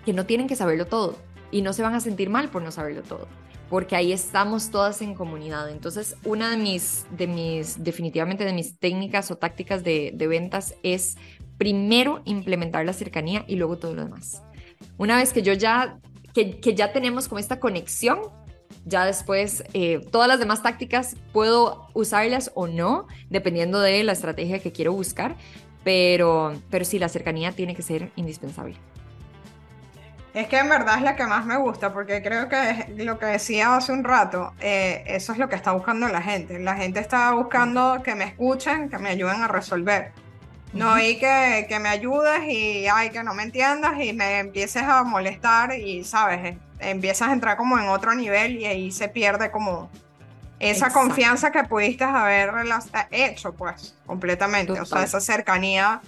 que 0.04 0.12
no 0.12 0.26
tienen 0.26 0.46
que 0.46 0.56
saberlo 0.56 0.84
todo 0.84 1.16
y 1.50 1.62
no 1.62 1.72
se 1.72 1.80
van 1.80 1.94
a 1.94 2.00
sentir 2.00 2.28
mal 2.28 2.50
por 2.50 2.60
no 2.60 2.70
saberlo 2.70 3.02
todo 3.02 3.28
porque 3.70 3.96
ahí 3.96 4.12
estamos 4.12 4.70
todas 4.70 5.00
en 5.02 5.14
comunidad. 5.14 5.70
Entonces, 5.70 6.16
una 6.24 6.50
de 6.50 6.56
mis, 6.58 7.06
de 7.10 7.26
mis 7.26 7.82
definitivamente 7.82 8.44
de 8.44 8.52
mis 8.52 8.78
técnicas 8.78 9.30
o 9.30 9.36
tácticas 9.36 9.84
de, 9.84 10.10
de 10.14 10.26
ventas 10.26 10.74
es 10.82 11.16
primero 11.56 12.20
implementar 12.26 12.84
la 12.84 12.92
cercanía 12.92 13.44
y 13.46 13.56
luego 13.56 13.78
todo 13.78 13.94
lo 13.94 14.04
demás. 14.04 14.42
Una 14.96 15.16
vez 15.16 15.32
que 15.32 15.42
yo 15.42 15.52
ya, 15.52 15.98
que, 16.34 16.60
ya 16.74 16.92
tenemos 16.92 17.28
como 17.28 17.38
esta 17.38 17.60
conexión, 17.60 18.18
ya 18.84 19.04
después 19.04 19.64
eh, 19.74 20.00
todas 20.10 20.28
las 20.28 20.38
demás 20.38 20.62
tácticas 20.62 21.16
puedo 21.32 21.88
usarlas 21.94 22.50
o 22.54 22.66
no, 22.66 23.06
dependiendo 23.30 23.80
de 23.80 24.02
la 24.04 24.12
estrategia 24.12 24.58
que 24.58 24.72
quiero 24.72 24.92
buscar, 24.92 25.36
pero, 25.84 26.54
pero 26.70 26.84
sí, 26.84 26.98
la 26.98 27.08
cercanía 27.08 27.52
tiene 27.52 27.74
que 27.74 27.82
ser 27.82 28.10
indispensable. 28.16 28.76
Es 30.34 30.46
que 30.46 30.58
en 30.58 30.68
verdad 30.68 30.98
es 30.98 31.02
la 31.02 31.16
que 31.16 31.24
más 31.26 31.46
me 31.46 31.56
gusta, 31.56 31.92
porque 31.92 32.22
creo 32.22 32.48
que 32.48 32.94
lo 32.98 33.18
que 33.18 33.26
decía 33.26 33.74
hace 33.74 33.92
un 33.92 34.04
rato, 34.04 34.52
eh, 34.60 35.02
eso 35.06 35.32
es 35.32 35.38
lo 35.38 35.48
que 35.48 35.56
está 35.56 35.72
buscando 35.72 36.06
la 36.06 36.22
gente. 36.22 36.58
La 36.58 36.76
gente 36.76 37.00
está 37.00 37.32
buscando 37.32 38.02
que 38.04 38.14
me 38.14 38.24
escuchen, 38.24 38.88
que 38.88 38.98
me 38.98 39.08
ayuden 39.08 39.42
a 39.42 39.48
resolver. 39.48 40.12
No, 40.72 41.00
y 41.00 41.18
que, 41.18 41.66
que, 41.68 41.78
me 41.78 41.88
ayudes 41.88 42.42
y 42.46 42.86
ay, 42.86 43.10
que 43.10 43.22
no 43.22 43.34
me 43.34 43.42
entiendas 43.42 43.94
y 44.00 44.12
me 44.12 44.40
empieces 44.40 44.82
a 44.82 45.02
molestar 45.02 45.72
y, 45.74 46.04
¿sabes? 46.04 46.56
Empiezas 46.78 47.28
a 47.28 47.32
entrar 47.32 47.56
como 47.56 47.78
en 47.78 47.88
otro 47.88 48.14
nivel 48.14 48.58
y 48.58 48.66
ahí 48.66 48.92
se 48.92 49.08
pierde 49.08 49.50
como 49.50 49.90
esa 50.60 50.90
confianza 50.92 51.50
que 51.50 51.64
pudiste 51.64 52.04
haber 52.04 52.50
hecho, 53.10 53.52
pues, 53.52 53.94
completamente. 54.06 54.80
O 54.80 54.84
sea, 54.84 55.02
esa 55.02 55.20
cercanía. 55.20 56.00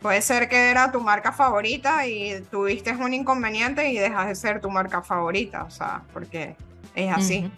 Puede 0.00 0.20
ser 0.20 0.48
que 0.48 0.70
era 0.70 0.90
tu 0.90 1.00
marca 1.00 1.30
favorita 1.30 2.06
y 2.06 2.40
tuviste 2.50 2.90
un 2.90 3.14
inconveniente 3.14 3.88
y 3.88 3.98
dejas 3.98 4.26
de 4.26 4.34
ser 4.34 4.60
tu 4.60 4.68
marca 4.68 5.00
favorita, 5.00 5.62
o 5.62 5.70
sea, 5.70 6.02
porque 6.12 6.56
es 6.96 7.12
así. 7.12 7.50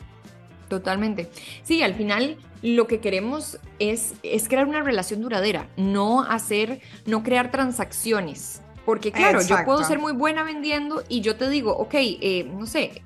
Totalmente. 0.75 1.31
Sí, 1.63 1.85
al 1.85 1.95
final 1.95 2.37
lo 2.61 2.89
que 2.89 2.99
queremos 2.99 3.61
es, 3.79 4.15
es 4.25 4.49
crear 4.49 4.67
una 4.67 4.83
relación 4.83 5.21
duradera, 5.21 5.69
no 5.77 6.25
hacer, 6.25 6.81
no 7.07 7.23
crear 7.23 7.53
transacciones. 7.53 8.61
Porque 8.85 9.13
claro, 9.13 9.41
yo 9.41 9.57
puedo 9.65 9.85
ser 9.85 10.01
muy 10.01 10.13
buena 10.13 10.43
vendiendo 10.43 11.05
y 11.09 11.21
yo 11.21 11.37
te 11.37 11.49
digo, 11.49 11.77
ok, 11.77 11.95
eh, 11.95 12.51
no 12.53 12.67
sé, 12.67 13.03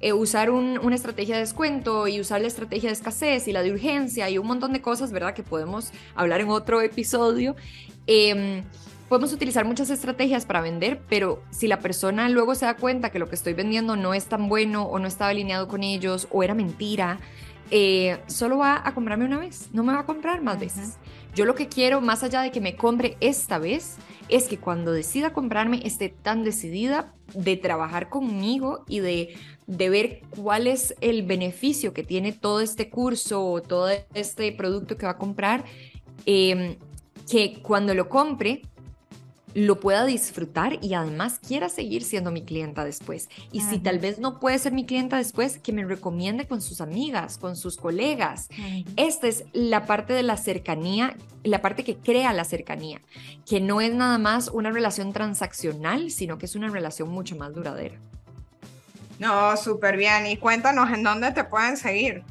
eh, 0.00 0.12
usar 0.12 0.50
una 0.50 0.94
estrategia 0.94 1.34
de 1.34 1.40
descuento 1.40 2.06
y 2.06 2.20
usar 2.20 2.40
la 2.40 2.46
estrategia 2.46 2.90
de 2.90 2.92
escasez 2.92 3.48
y 3.48 3.52
la 3.52 3.64
de 3.64 3.72
urgencia 3.72 4.30
y 4.30 4.38
un 4.38 4.46
montón 4.46 4.72
de 4.72 4.80
cosas, 4.80 5.10
¿verdad? 5.10 5.34
Que 5.34 5.42
podemos 5.42 5.90
hablar 6.14 6.40
en 6.42 6.48
otro 6.48 6.80
episodio. 6.80 7.56
Em, 8.06 8.62
podemos 9.08 9.32
utilizar 9.32 9.64
muchas 9.64 9.90
estrategias 9.90 10.46
para 10.46 10.60
vender, 10.60 11.00
pero 11.08 11.42
si 11.50 11.68
la 11.68 11.80
persona 11.80 12.28
luego 12.28 12.54
se 12.54 12.66
da 12.66 12.76
cuenta 12.76 13.10
que 13.10 13.18
lo 13.18 13.28
que 13.28 13.34
estoy 13.34 13.52
vendiendo 13.52 13.96
no 13.96 14.14
es 14.14 14.26
tan 14.26 14.48
bueno 14.48 14.84
o 14.84 14.98
no 14.98 15.06
estaba 15.06 15.30
alineado 15.30 15.68
con 15.68 15.82
ellos 15.82 16.28
o 16.30 16.42
era 16.42 16.54
mentira, 16.54 17.18
eh, 17.70 18.18
solo 18.26 18.58
va 18.58 18.82
a 18.84 18.94
comprarme 18.94 19.24
una 19.24 19.38
vez, 19.38 19.68
no 19.72 19.82
me 19.84 19.92
va 19.92 20.00
a 20.00 20.06
comprar 20.06 20.42
más 20.42 20.58
veces. 20.58 20.98
Yo 21.34 21.44
lo 21.44 21.54
que 21.54 21.68
quiero, 21.68 22.00
más 22.00 22.22
allá 22.22 22.42
de 22.42 22.52
que 22.52 22.60
me 22.60 22.76
compre 22.76 23.16
esta 23.20 23.58
vez, 23.58 23.96
es 24.28 24.48
que 24.48 24.58
cuando 24.58 24.92
decida 24.92 25.32
comprarme 25.32 25.80
esté 25.84 26.08
tan 26.08 26.44
decidida 26.44 27.12
de 27.34 27.56
trabajar 27.56 28.08
conmigo 28.08 28.84
y 28.86 29.00
de, 29.00 29.36
de 29.66 29.90
ver 29.90 30.22
cuál 30.30 30.66
es 30.66 30.94
el 31.00 31.24
beneficio 31.24 31.92
que 31.92 32.04
tiene 32.04 32.32
todo 32.32 32.60
este 32.60 32.88
curso 32.88 33.44
o 33.44 33.60
todo 33.60 33.88
este 34.14 34.52
producto 34.52 34.96
que 34.96 35.06
va 35.06 35.12
a 35.12 35.18
comprar, 35.18 35.64
em, 36.26 36.76
que 37.28 37.60
cuando 37.62 37.94
lo 37.94 38.08
compre 38.08 38.62
lo 39.54 39.78
pueda 39.78 40.04
disfrutar 40.04 40.78
y 40.82 40.94
además 40.94 41.38
quiera 41.38 41.68
seguir 41.68 42.02
siendo 42.02 42.32
mi 42.32 42.44
clienta 42.44 42.84
después. 42.84 43.28
Y 43.52 43.60
si 43.60 43.78
tal 43.78 44.00
vez 44.00 44.18
no 44.18 44.40
puede 44.40 44.58
ser 44.58 44.72
mi 44.72 44.84
clienta 44.84 45.16
después, 45.16 45.58
que 45.58 45.72
me 45.72 45.84
recomiende 45.84 46.46
con 46.46 46.60
sus 46.60 46.80
amigas, 46.80 47.38
con 47.38 47.56
sus 47.56 47.76
colegas. 47.76 48.48
Esta 48.96 49.28
es 49.28 49.44
la 49.52 49.86
parte 49.86 50.12
de 50.12 50.24
la 50.24 50.36
cercanía, 50.36 51.16
la 51.44 51.62
parte 51.62 51.84
que 51.84 51.96
crea 51.96 52.32
la 52.32 52.44
cercanía, 52.44 53.00
que 53.46 53.60
no 53.60 53.80
es 53.80 53.94
nada 53.94 54.18
más 54.18 54.48
una 54.48 54.72
relación 54.72 55.12
transaccional, 55.12 56.10
sino 56.10 56.36
que 56.36 56.46
es 56.46 56.56
una 56.56 56.68
relación 56.68 57.08
mucho 57.08 57.36
más 57.36 57.54
duradera. 57.54 57.96
No, 59.20 59.56
súper 59.56 59.96
bien. 59.96 60.26
Y 60.26 60.36
cuéntanos 60.36 60.90
en 60.90 61.04
dónde 61.04 61.30
te 61.30 61.44
pueden 61.44 61.76
seguir. 61.76 62.24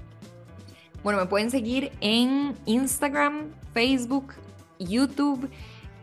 Bueno, 1.04 1.20
me 1.20 1.26
pueden 1.26 1.50
seguir 1.50 1.92
en 2.02 2.54
Instagram, 2.66 3.52
Facebook, 3.74 4.34
YouTube 4.80 5.50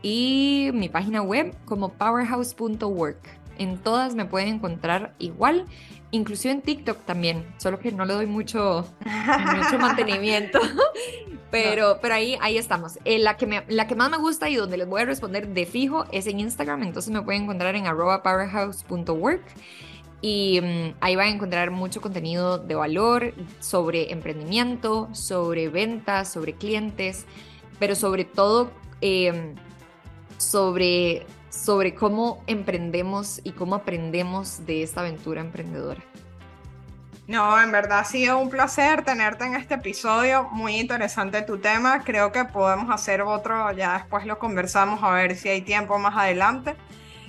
y 0.01 0.71
mi 0.73 0.89
página 0.89 1.21
web 1.21 1.55
como 1.65 1.89
powerhouse.work. 1.89 3.17
En 3.57 3.77
todas 3.77 4.15
me 4.15 4.25
pueden 4.25 4.55
encontrar 4.55 5.13
igual, 5.19 5.65
inclusive 6.11 6.53
en 6.53 6.61
TikTok 6.61 7.05
también, 7.05 7.45
solo 7.57 7.79
que 7.79 7.91
no 7.91 8.05
le 8.05 8.13
doy 8.13 8.25
mucho, 8.25 8.87
mucho 9.55 9.79
mantenimiento. 9.79 10.59
Pero, 11.51 11.99
pero 12.01 12.13
ahí, 12.13 12.37
ahí 12.41 12.57
estamos. 12.57 12.97
Eh, 13.03 13.19
la, 13.19 13.35
que 13.35 13.45
me, 13.45 13.63
la 13.67 13.85
que 13.85 13.95
más 13.95 14.09
me 14.09 14.17
gusta 14.17 14.49
y 14.49 14.55
donde 14.55 14.77
les 14.77 14.87
voy 14.87 15.01
a 15.01 15.05
responder 15.05 15.49
de 15.49 15.65
fijo 15.65 16.05
es 16.11 16.25
en 16.27 16.39
Instagram, 16.39 16.83
entonces 16.83 17.11
me 17.11 17.21
pueden 17.21 17.43
encontrar 17.43 17.75
en 17.75 17.87
arroba 17.87 18.23
powerhouse.work 18.23 19.43
y 20.21 20.61
mm, 20.61 20.95
ahí 21.01 21.15
van 21.15 21.27
a 21.27 21.31
encontrar 21.31 21.71
mucho 21.71 21.99
contenido 21.99 22.57
de 22.57 22.75
valor 22.75 23.33
sobre 23.59 24.11
emprendimiento, 24.11 25.09
sobre 25.13 25.67
ventas, 25.69 26.31
sobre 26.31 26.53
clientes, 26.53 27.25
pero 27.79 27.95
sobre 27.95 28.23
todo 28.23 28.71
em, 29.01 29.55
sobre, 30.41 31.25
sobre 31.49 31.93
cómo 31.93 32.43
emprendemos 32.47 33.41
y 33.43 33.51
cómo 33.51 33.75
aprendemos 33.75 34.65
de 34.65 34.83
esta 34.83 35.01
aventura 35.01 35.41
emprendedora. 35.41 36.01
No, 37.27 37.61
en 37.61 37.71
verdad 37.71 37.99
ha 37.99 38.03
sido 38.03 38.39
un 38.39 38.49
placer 38.49 39.05
tenerte 39.05 39.45
en 39.45 39.55
este 39.55 39.75
episodio. 39.75 40.49
Muy 40.51 40.77
interesante 40.77 41.41
tu 41.43 41.59
tema. 41.59 42.03
Creo 42.03 42.31
que 42.31 42.43
podemos 42.43 42.89
hacer 42.89 43.21
otro, 43.21 43.71
ya 43.71 43.93
después 43.93 44.25
lo 44.25 44.37
conversamos 44.37 45.01
a 45.03 45.11
ver 45.11 45.37
si 45.37 45.47
hay 45.47 45.61
tiempo 45.61 45.97
más 45.97 46.17
adelante. 46.17 46.75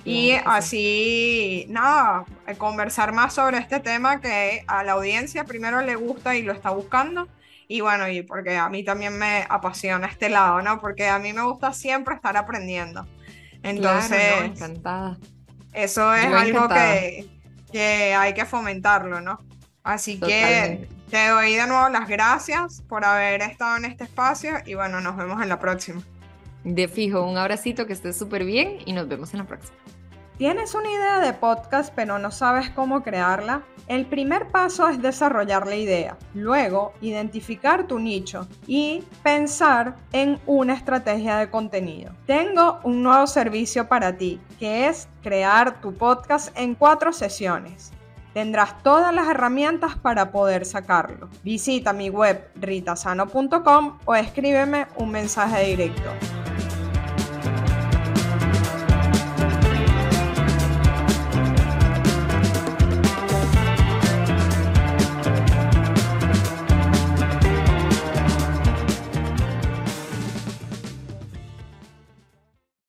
Y 0.03 0.31
así, 0.45 1.65
nada, 1.69 2.25
conversar 2.57 3.13
más 3.13 3.33
sobre 3.33 3.59
este 3.59 3.79
tema 3.79 4.19
que 4.19 4.65
a 4.67 4.83
la 4.83 4.93
audiencia 4.93 5.45
primero 5.45 5.81
le 5.81 5.95
gusta 5.95 6.35
y 6.35 6.41
lo 6.41 6.51
está 6.51 6.71
buscando. 6.71 7.29
Y 7.67 7.81
bueno, 7.81 8.07
y 8.07 8.23
porque 8.23 8.57
a 8.57 8.69
mí 8.69 8.83
también 8.83 9.17
me 9.17 9.45
apasiona 9.49 10.07
este 10.07 10.29
lado, 10.29 10.61
¿no? 10.61 10.79
Porque 10.79 11.07
a 11.07 11.19
mí 11.19 11.33
me 11.33 11.43
gusta 11.43 11.73
siempre 11.73 12.15
estar 12.15 12.35
aprendiendo. 12.37 13.07
Entonces, 13.63 14.43
encantada. 14.43 15.17
Eso 15.71 16.13
es 16.13 16.25
algo 16.25 16.67
que, 16.67 17.27
que, 17.71 18.13
hay 18.13 18.33
que 18.33 18.45
fomentarlo, 18.45 19.21
¿no? 19.21 19.39
Así 19.83 20.19
que 20.19 20.87
te 21.09 21.27
doy 21.27 21.55
de 21.55 21.67
nuevo 21.67 21.89
las 21.89 22.07
gracias 22.07 22.81
por 22.81 23.05
haber 23.05 23.41
estado 23.41 23.77
en 23.77 23.85
este 23.85 24.03
espacio 24.03 24.53
y 24.65 24.75
bueno, 24.75 25.01
nos 25.01 25.17
vemos 25.17 25.41
en 25.41 25.49
la 25.49 25.59
próxima. 25.59 26.01
De 26.63 26.87
fijo, 26.87 27.23
un 27.23 27.37
abracito, 27.37 27.85
que 27.85 27.93
estés 27.93 28.17
súper 28.17 28.45
bien 28.45 28.77
y 28.85 28.93
nos 28.93 29.07
vemos 29.07 29.33
en 29.33 29.39
la 29.39 29.45
próxima. 29.45 29.77
¿Tienes 30.37 30.73
una 30.73 30.89
idea 30.89 31.19
de 31.19 31.33
podcast 31.33 31.93
pero 31.95 32.17
no 32.17 32.31
sabes 32.31 32.71
cómo 32.71 33.03
crearla? 33.03 33.61
El 33.87 34.07
primer 34.07 34.47
paso 34.47 34.87
es 34.87 34.99
desarrollar 34.99 35.67
la 35.67 35.75
idea, 35.75 36.17
luego 36.33 36.93
identificar 37.01 37.85
tu 37.85 37.99
nicho 37.99 38.47
y 38.65 39.03
pensar 39.21 39.95
en 40.11 40.39
una 40.47 40.73
estrategia 40.73 41.37
de 41.37 41.51
contenido. 41.51 42.13
Tengo 42.25 42.79
un 42.83 43.03
nuevo 43.03 43.27
servicio 43.27 43.87
para 43.87 44.17
ti, 44.17 44.41
que 44.57 44.87
es 44.87 45.07
crear 45.21 45.81
tu 45.81 45.93
podcast 45.93 46.57
en 46.57 46.73
cuatro 46.73 47.13
sesiones. 47.13 47.91
Tendrás 48.33 48.81
todas 48.81 49.13
las 49.13 49.27
herramientas 49.27 49.95
para 49.97 50.31
poder 50.31 50.65
sacarlo. 50.65 51.29
Visita 51.43 51.93
mi 51.93 52.09
web 52.09 52.49
ritasano.com 52.55 53.99
o 54.05 54.15
escríbeme 54.15 54.87
un 54.95 55.11
mensaje 55.11 55.63
directo. 55.65 56.09